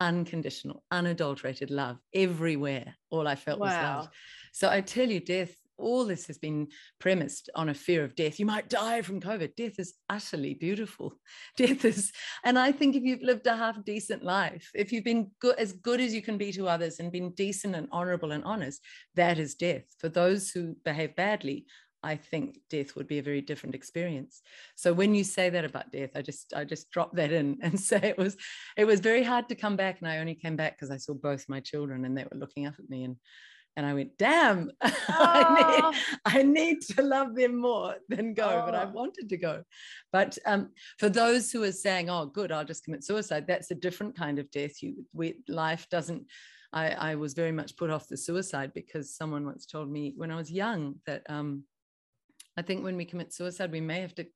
[0.00, 2.94] unconditional unadulterated love everywhere.
[3.10, 3.66] All i felt wow.
[3.66, 4.08] was love.
[4.52, 6.68] So i tell you death all this has been
[6.98, 8.38] premised on a fear of death.
[8.38, 9.56] You might die from COVID.
[9.56, 11.14] Death is utterly beautiful.
[11.56, 12.12] Death is,
[12.44, 15.72] and I think if you've lived a half decent life, if you've been good, as
[15.72, 18.80] good as you can be to others and been decent and honorable and honest,
[19.14, 19.84] that is death.
[19.98, 21.66] For those who behave badly,
[22.02, 24.42] I think death would be a very different experience.
[24.76, 27.78] So when you say that about death, I just I just drop that in and
[27.78, 28.36] say it was
[28.76, 31.14] it was very hard to come back, and I only came back because I saw
[31.14, 33.16] both my children and they were looking up at me and
[33.76, 34.90] and I went, damn, oh.
[35.08, 38.62] I, need, I need to love them more than go.
[38.62, 38.62] Oh.
[38.64, 38.90] But I oh.
[38.90, 39.62] wanted to go.
[40.12, 43.74] But um, for those who are saying, oh, good, I'll just commit suicide, that's a
[43.74, 44.82] different kind of death.
[44.82, 46.24] You, we, life doesn't,
[46.72, 50.30] I, I was very much put off the suicide because someone once told me when
[50.30, 51.64] I was young that um,
[52.56, 54.26] I think when we commit suicide, we may have to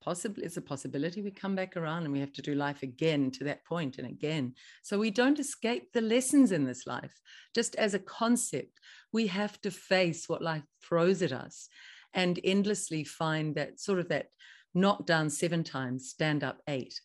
[0.00, 3.30] possibly it's a possibility we come back around and we have to do life again
[3.32, 4.54] to that point and again.
[4.82, 7.12] So we don't escape the lessons in this life.
[7.54, 8.80] Just as a concept
[9.12, 11.68] we have to face what life throws at us
[12.14, 14.26] and endlessly find that sort of that
[14.74, 17.00] knock down seven times stand up eight.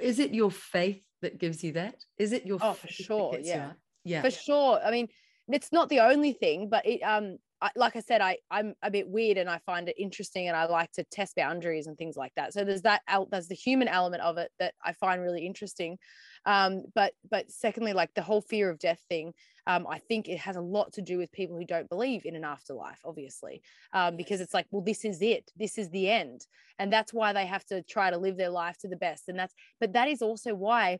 [0.00, 1.96] Is it your faith that gives you that?
[2.18, 3.72] Is it your oh for sure yeah.
[4.04, 4.22] yeah.
[4.22, 4.80] For sure.
[4.84, 5.08] I mean
[5.48, 8.90] it's not the only thing but it um I, like I said, I I'm a
[8.90, 12.16] bit weird and I find it interesting and I like to test boundaries and things
[12.16, 12.52] like that.
[12.52, 15.98] So there's that there's the human element of it that I find really interesting.
[16.46, 19.32] um, but but secondly like the whole fear of death thing
[19.66, 22.36] um, i think it has a lot to do with people who don't believe in
[22.36, 23.62] an afterlife obviously
[23.92, 26.46] um, because it's like well this is it this is the end
[26.78, 29.38] and that's why they have to try to live their life to the best and
[29.38, 30.98] that's but that is also why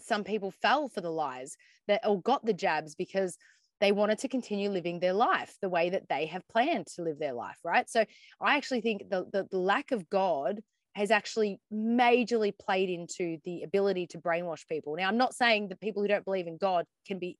[0.00, 1.56] some people fell for the lies
[1.88, 3.36] that or got the jabs because
[3.80, 7.18] they wanted to continue living their life the way that they have planned to live
[7.18, 8.04] their life right so
[8.40, 10.60] i actually think the, the, the lack of god
[10.94, 15.80] has actually majorly played into the ability to brainwash people now i'm not saying that
[15.80, 17.36] people who don't believe in god can be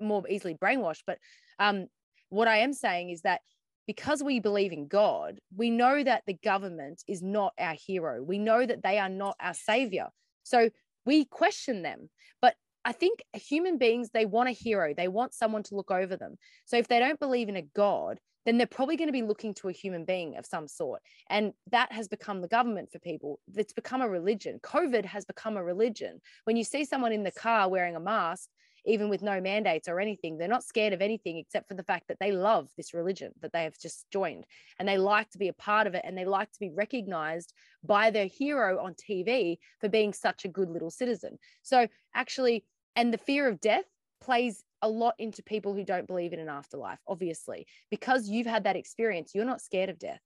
[0.00, 1.18] more easily brainwashed but
[1.58, 1.86] um,
[2.28, 3.40] what i am saying is that
[3.88, 8.22] because we believe in God, we know that the government is not our hero.
[8.22, 10.08] We know that they are not our savior.
[10.42, 10.68] So
[11.06, 12.10] we question them.
[12.42, 12.54] But
[12.88, 16.36] I think human beings, they want a hero, they want someone to look over them.
[16.64, 19.52] So if they don't believe in a God, then they're probably going to be looking
[19.56, 21.02] to a human being of some sort.
[21.28, 23.40] And that has become the government for people.
[23.54, 24.58] It's become a religion.
[24.62, 26.22] COVID has become a religion.
[26.44, 28.48] When you see someone in the car wearing a mask,
[28.88, 30.38] even with no mandates or anything.
[30.38, 33.52] They're not scared of anything except for the fact that they love this religion that
[33.52, 34.46] they have just joined
[34.78, 37.52] and they like to be a part of it and they like to be recognized
[37.84, 41.38] by their hero on TV for being such a good little citizen.
[41.62, 42.64] So, actually,
[42.96, 43.84] and the fear of death
[44.20, 48.64] plays a lot into people who don't believe in an afterlife, obviously, because you've had
[48.64, 49.32] that experience.
[49.34, 50.20] You're not scared of death.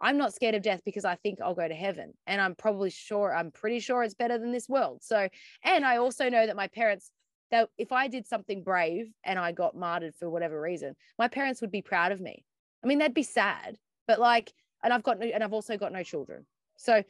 [0.00, 2.12] I'm not scared of death because I think I'll go to heaven.
[2.26, 5.02] And I'm probably sure, I'm pretty sure it's better than this world.
[5.02, 5.28] So,
[5.64, 7.10] and I also know that my parents
[7.50, 11.60] that if I did something brave and I got martyred for whatever reason, my parents
[11.60, 12.44] would be proud of me.
[12.84, 14.52] I mean, they'd be sad, but like,
[14.82, 16.46] and I've got, no, and I've also got no children.
[16.76, 17.02] So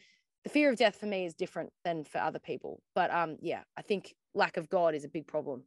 [0.46, 2.80] the fear of death for me is different than for other people.
[2.94, 5.64] But um, yeah, I think lack of God is a big problem.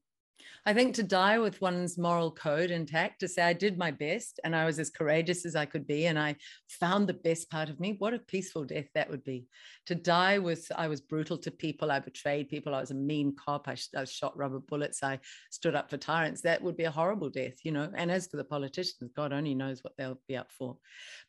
[0.66, 4.40] I think to die with one's moral code intact, to say I did my best
[4.44, 6.36] and I was as courageous as I could be and I
[6.68, 9.48] found the best part of me, what a peaceful death that would be.
[9.88, 13.36] To die with, I was brutal to people, I betrayed people, I was a mean
[13.36, 15.20] cop, I, I shot rubber bullets, I
[15.50, 17.90] stood up for tyrants, that would be a horrible death, you know.
[17.96, 20.78] And as for the politicians, God only knows what they'll be up for.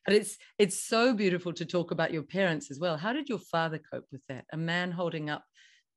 [0.05, 2.97] But it's it's so beautiful to talk about your parents as well.
[2.97, 4.45] How did your father cope with that?
[4.53, 5.45] A man holding up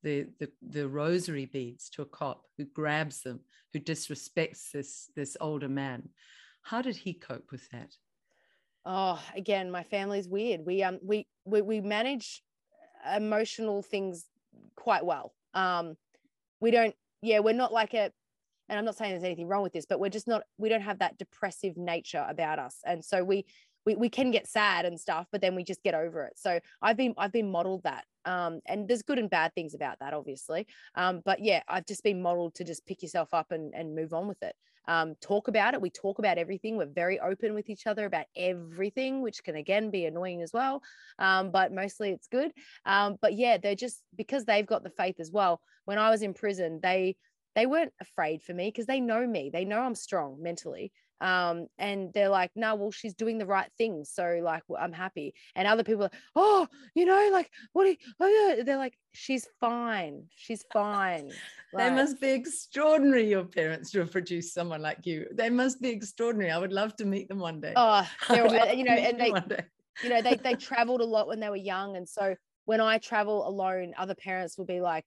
[0.04, 3.40] the, the, the rosary beads to a cop who grabs them,
[3.72, 6.10] who disrespects this, this older man.
[6.62, 7.96] How did he cope with that?
[8.86, 10.66] Oh, again, my family's weird.
[10.66, 12.44] We um we we, we manage
[13.16, 14.26] emotional things
[14.76, 15.34] quite well.
[15.54, 15.96] Um,
[16.60, 18.12] we don't, yeah, we're not like a,
[18.70, 20.82] and I'm not saying there's anything wrong with this, but we're just not, we don't
[20.82, 22.78] have that depressive nature about us.
[22.86, 23.46] And so we
[23.86, 26.34] we, we can get sad and stuff but then we just get over it.
[26.36, 30.00] So i've been i've been modeled that um, and there's good and bad things about
[30.00, 30.68] that obviously.
[30.96, 34.14] Um, but yeah i've just been modeled to just pick yourself up and, and move
[34.14, 34.56] on with it.
[34.86, 35.82] Um, talk about it.
[35.82, 36.76] We talk about everything.
[36.76, 40.82] We're very open with each other about everything which can again be annoying as well.
[41.20, 42.52] Um, but mostly it's good.
[42.86, 46.22] Um, but yeah they're just because they've got the faith as well when i was
[46.22, 47.16] in prison they
[47.56, 49.50] they weren't afraid for me because they know me.
[49.54, 50.92] They know i'm strong mentally
[51.24, 54.04] um, and they're like, no, nah, well, she's doing the right thing.
[54.04, 55.34] So like, well, I'm happy.
[55.56, 57.88] And other people are, oh, you know, like, what?
[57.88, 58.64] Are You, oh, yeah.
[58.64, 60.26] They're like, she's fine.
[60.36, 61.32] She's fine.
[61.76, 65.26] Like, they must be extraordinary, your parents, to have produced someone like you.
[65.34, 66.52] They must be extraordinary.
[66.52, 67.74] I would love to meet them one day.
[67.76, 69.34] Oh, you know, and they,
[70.04, 71.98] you know, they, they traveled a lot when they were young.
[71.98, 75.04] And so when I travel alone, other parents will be like,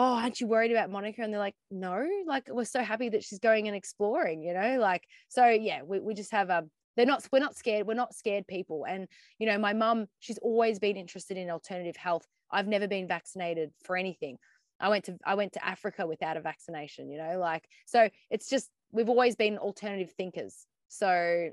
[0.00, 1.22] oh aren't you worried about monica?
[1.22, 4.78] And they're like no like we're so happy that she's going and exploring you know
[4.80, 7.94] like so yeah we, we just have a um, they're not we're not scared we're
[7.94, 8.86] not scared people.
[8.88, 9.06] And
[9.38, 12.26] you know my mum she's always been interested in alternative health.
[12.50, 14.38] I've never been vaccinated for anything.
[14.80, 18.48] I went to i went to africa without a vaccination you know like so it's
[18.48, 20.66] just we've always been alternative thinkers.
[20.88, 21.50] So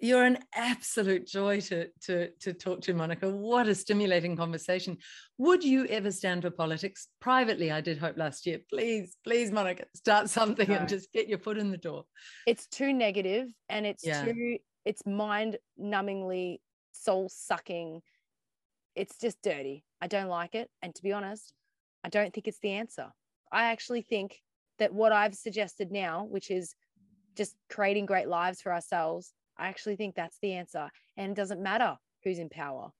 [0.00, 3.28] you're an absolute joy to, to, to talk to, Monica.
[3.28, 4.96] What a stimulating conversation.
[5.38, 7.08] Would you ever stand for politics?
[7.20, 8.60] Privately, I did hope last year.
[8.70, 10.76] Please, please, Monica, start something no.
[10.76, 12.04] and just get your foot in the door.
[12.46, 14.24] It's too negative and it's yeah.
[14.24, 16.58] too, it's mind numbingly
[16.92, 18.00] soul sucking.
[18.96, 19.84] It's just dirty.
[20.00, 20.70] I don't like it.
[20.82, 21.52] And to be honest,
[22.02, 23.08] I don't think it's the answer.
[23.52, 24.40] I actually think
[24.78, 26.74] that what I've suggested now, which is
[27.36, 30.88] just creating great lives for ourselves I actually think that's the answer.
[31.16, 32.90] And it doesn't matter who's in power.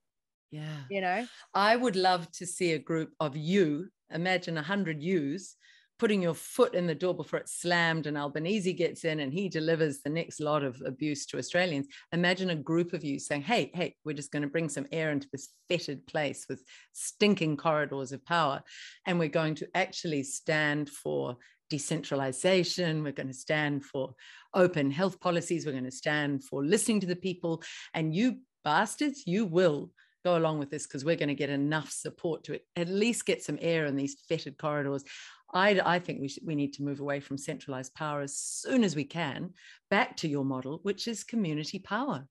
[0.51, 0.79] Yeah.
[0.91, 5.57] You know, I would love to see a group of you, imagine a hundred yous,
[6.01, 9.51] putting your foot in the door before it's slammed and Albanese gets in and he
[9.51, 11.87] delivers the next lot of abuse to Australians.
[12.13, 15.11] Imagine a group of you saying, Hey, hey, we're just going to bring some air
[15.11, 18.63] into this fetid place with stinking corridors of power.
[19.07, 21.37] And we're going to actually stand for
[21.71, 23.03] decentralization.
[23.03, 24.15] We're going to stand for
[24.53, 25.65] open health policies.
[25.65, 27.63] We're going to stand for listening to the people.
[27.95, 29.91] And you bastards, you will
[30.25, 33.43] go along with this because we're going to get enough support to at least get
[33.43, 35.05] some air in these fetid corridors.
[35.53, 38.85] I, I think we, should, we need to move away from centralized power as soon
[38.85, 39.55] as we can
[39.89, 42.27] back to your model, which is community power.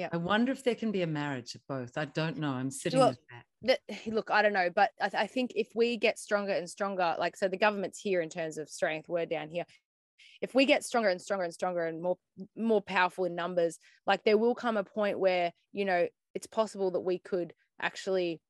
[0.00, 0.08] Yeah.
[0.14, 1.98] I wonder if there can be a marriage of both.
[1.98, 2.52] I don't know.
[2.52, 4.06] I'm sitting well, with that.
[4.06, 7.14] look, I don't know, but I, th- I think if we get stronger and stronger,
[7.18, 9.10] like so, the government's here in terms of strength.
[9.10, 9.64] We're down here.
[10.40, 12.16] If we get stronger and stronger and stronger and more
[12.56, 16.92] more powerful in numbers, like there will come a point where you know it's possible
[16.92, 18.40] that we could actually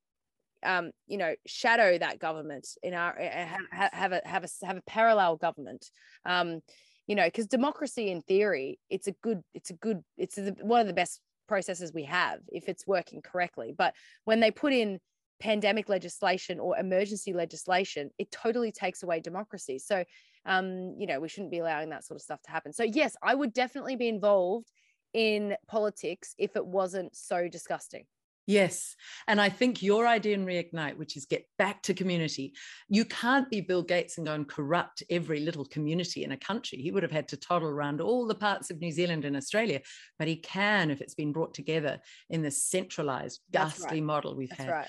[0.62, 4.82] um, you know, shadow that government in our have, have a have a have a
[4.82, 5.90] parallel government.
[6.24, 6.60] Um,
[7.06, 10.86] you know, because democracy in theory, it's a good, it's a good, it's one of
[10.86, 11.20] the best
[11.50, 13.74] processes we have if it's working correctly.
[13.76, 13.92] But
[14.24, 15.00] when they put in
[15.40, 19.80] pandemic legislation or emergency legislation, it totally takes away democracy.
[19.80, 20.04] So,
[20.46, 22.72] um, you know, we shouldn't be allowing that sort of stuff to happen.
[22.72, 24.70] So, yes, I would definitely be involved
[25.12, 28.04] in politics if it wasn't so disgusting.
[28.50, 28.96] Yes.
[29.28, 32.52] And I think your idea in Reignite, which is get back to community,
[32.88, 36.78] you can't be Bill Gates and go and corrupt every little community in a country.
[36.78, 39.80] He would have had to toddle around all the parts of New Zealand and Australia,
[40.18, 44.02] but he can if it's been brought together in this centralized, ghastly right.
[44.02, 44.70] model we've That's had.
[44.70, 44.88] Right.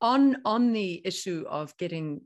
[0.00, 2.20] On, on the issue of getting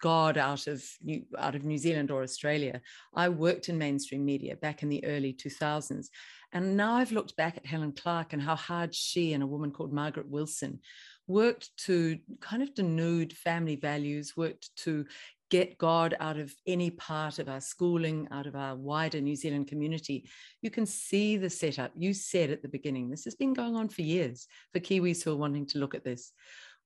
[0.00, 2.80] God out of New, out of New Zealand or Australia.
[3.14, 6.06] I worked in mainstream media back in the early 2000s,
[6.52, 9.70] and now I've looked back at Helen Clark and how hard she and a woman
[9.70, 10.80] called Margaret Wilson
[11.26, 15.06] worked to kind of denude family values, worked to
[15.50, 19.68] get God out of any part of our schooling, out of our wider New Zealand
[19.68, 20.28] community.
[20.60, 21.92] You can see the setup.
[21.96, 25.32] You said at the beginning, this has been going on for years for Kiwis who
[25.32, 26.32] are wanting to look at this.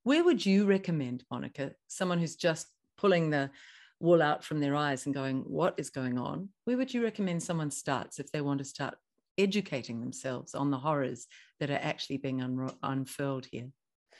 [0.02, 2.66] Where would you recommend, Monica, someone who's just
[3.00, 3.50] pulling the
[3.98, 6.48] wool out from their eyes and going, what is going on?
[6.64, 8.96] Where would you recommend someone starts if they want to start
[9.38, 11.26] educating themselves on the horrors
[11.60, 13.68] that are actually being un- unfurled here?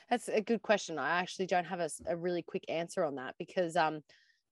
[0.09, 0.99] That's a good question.
[0.99, 4.01] I actually don't have a, a really quick answer on that because um,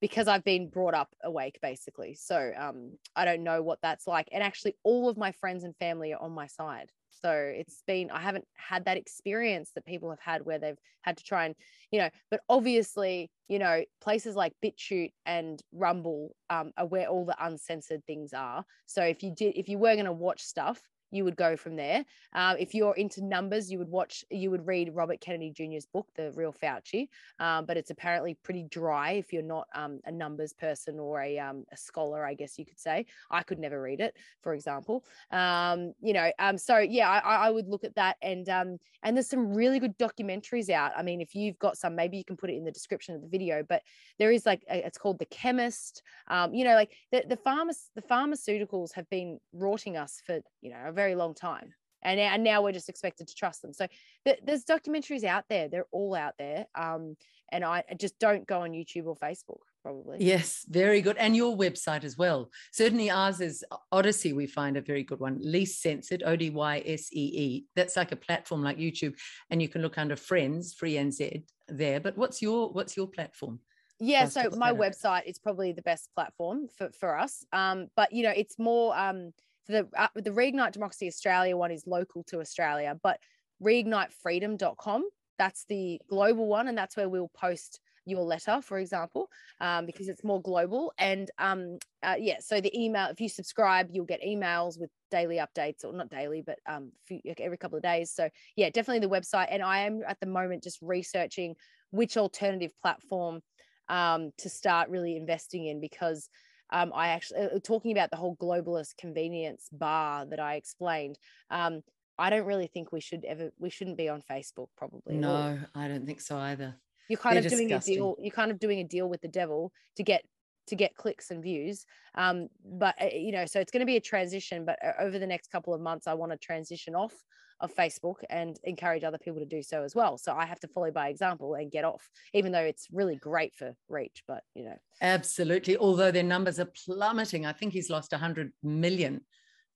[0.02, 2.16] because I've been brought up awake basically.
[2.16, 4.30] So um, I don't know what that's like.
[4.32, 6.92] And actually, all of my friends and family are on my side.
[7.22, 11.17] So it's been, I haven't had that experience that people have had where they've had
[11.17, 11.55] to try and,
[11.91, 17.26] you know, but obviously, you know, places like BitChute and Rumble um, are where all
[17.26, 18.63] the uncensored things are.
[18.86, 20.82] So if you did, if you were going to watch stuff,
[21.12, 22.05] you would go from there.
[22.34, 26.07] Uh, if you're into numbers, you would watch, you would read Robert Kennedy Jr.'s book,
[26.16, 27.07] The Real Fauci.
[27.39, 31.39] Um, but it's apparently pretty dry if you're not um, a numbers person or a,
[31.39, 33.05] um, a, scholar, I guess you could say.
[33.32, 35.03] I could never read it, for example.
[35.32, 38.18] Um, you know, um, so yeah, I, I, would look at that.
[38.22, 40.91] And um, and there's some really good documentaries out.
[40.95, 43.22] I mean, if you've got some, maybe you can put it in the description of
[43.22, 43.64] the video.
[43.68, 43.82] But
[44.18, 46.03] there is like, a, it's called The Chemist.
[46.51, 50.80] you know, like the the, pharma- the pharmaceuticals have been rotting us for you know
[50.86, 51.74] a very long time.
[52.01, 53.74] And, and now we're just expected to trust them.
[53.74, 53.86] So
[54.26, 55.68] th- there's documentaries out there.
[55.68, 56.66] They're all out there.
[56.74, 57.18] Um,
[57.51, 60.18] and i just don't go on youtube or facebook probably.
[60.20, 61.18] Yes very good.
[61.18, 62.51] And your website as well.
[62.74, 68.12] Certainly ours is Odysee we find a very good one least censored o-d-y-s-e-e that's like
[68.12, 69.16] a platform like youtube
[69.49, 71.99] and you can look under friends free nz there.
[71.99, 73.60] But what's your what's your platform?
[73.99, 77.45] Yeah so my website is probably the best platform for, for us.
[77.53, 79.32] Um, but you know it's more um,
[79.70, 83.20] the uh, the reignite democracy australia one is local to australia but
[83.63, 85.07] reignitefreedom.com
[85.38, 89.30] that's the global one and that's where we'll post your letter for example
[89.61, 90.91] um, because it's more global.
[90.97, 95.38] And um, uh, yeah so the email if you subscribe you'll get emails with daily
[95.38, 96.91] updates or not daily but um,
[97.38, 98.11] every couple of days.
[98.11, 99.47] So yeah definitely the website.
[99.49, 101.55] And i am at the moment just researching
[101.91, 103.41] which alternative platform
[103.88, 106.30] um, to start really investing in because
[106.72, 111.17] um, I actually uh, talking about the whole globalist convenience bar that I explained.
[111.49, 111.82] Um,
[112.17, 115.15] I don't really think we should ever we shouldn't be on Facebook probably.
[115.15, 116.76] No, I don't think so either.
[117.07, 117.95] You're kind They're of doing disgusting.
[117.95, 118.15] a deal.
[118.20, 120.24] You're kind of doing a deal with the devil to get
[120.67, 121.86] to get clicks and views.
[122.15, 124.65] Um, but uh, you know, so it's going to be a transition.
[124.65, 127.13] But uh, over the next couple of months, I want to transition off
[127.62, 130.18] of Facebook and encourage other people to do so as well.
[130.18, 133.56] So I have to follow by example and get off, even though it's really great
[133.56, 134.24] for reach.
[134.28, 135.78] But you know, absolutely.
[135.78, 139.22] Although their numbers are plummeting, I think he's lost 100 million.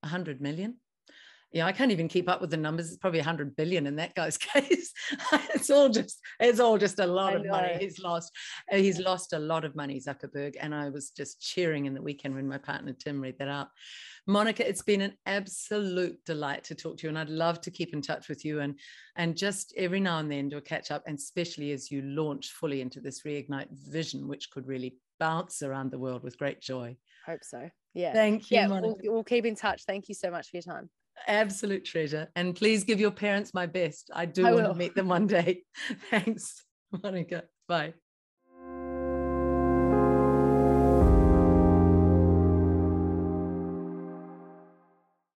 [0.01, 0.75] 100 million
[1.53, 2.87] yeah, I can't even keep up with the numbers.
[2.87, 4.91] It's probably 100 billion in that guy's case.
[5.53, 8.31] it's all just it's all just a lot of money he's lost.
[8.71, 10.55] Uh, he's lost a lot of money, Zuckerberg.
[10.59, 13.67] And I was just cheering in the weekend when my partner Tim read that out.
[14.25, 17.93] Monica, it's been an absolute delight to talk to you, and I'd love to keep
[17.93, 18.79] in touch with you and
[19.15, 22.51] and just every now and then do a catch up, and especially as you launch
[22.51, 26.95] fully into this reignite vision, which could really bounce around the world with great joy.
[27.25, 27.69] Hope so.
[27.93, 28.13] Yeah.
[28.13, 28.57] Thank you.
[28.57, 29.83] Yeah, we'll, we'll keep in touch.
[29.85, 30.89] Thank you so much for your time.
[31.27, 32.27] absolute treasure.
[32.35, 34.09] And please give your parents my best.
[34.13, 34.73] I do I want will.
[34.73, 35.63] to meet them one day.
[36.09, 36.63] Thanks,
[37.03, 37.43] Monica.
[37.67, 37.93] Bye.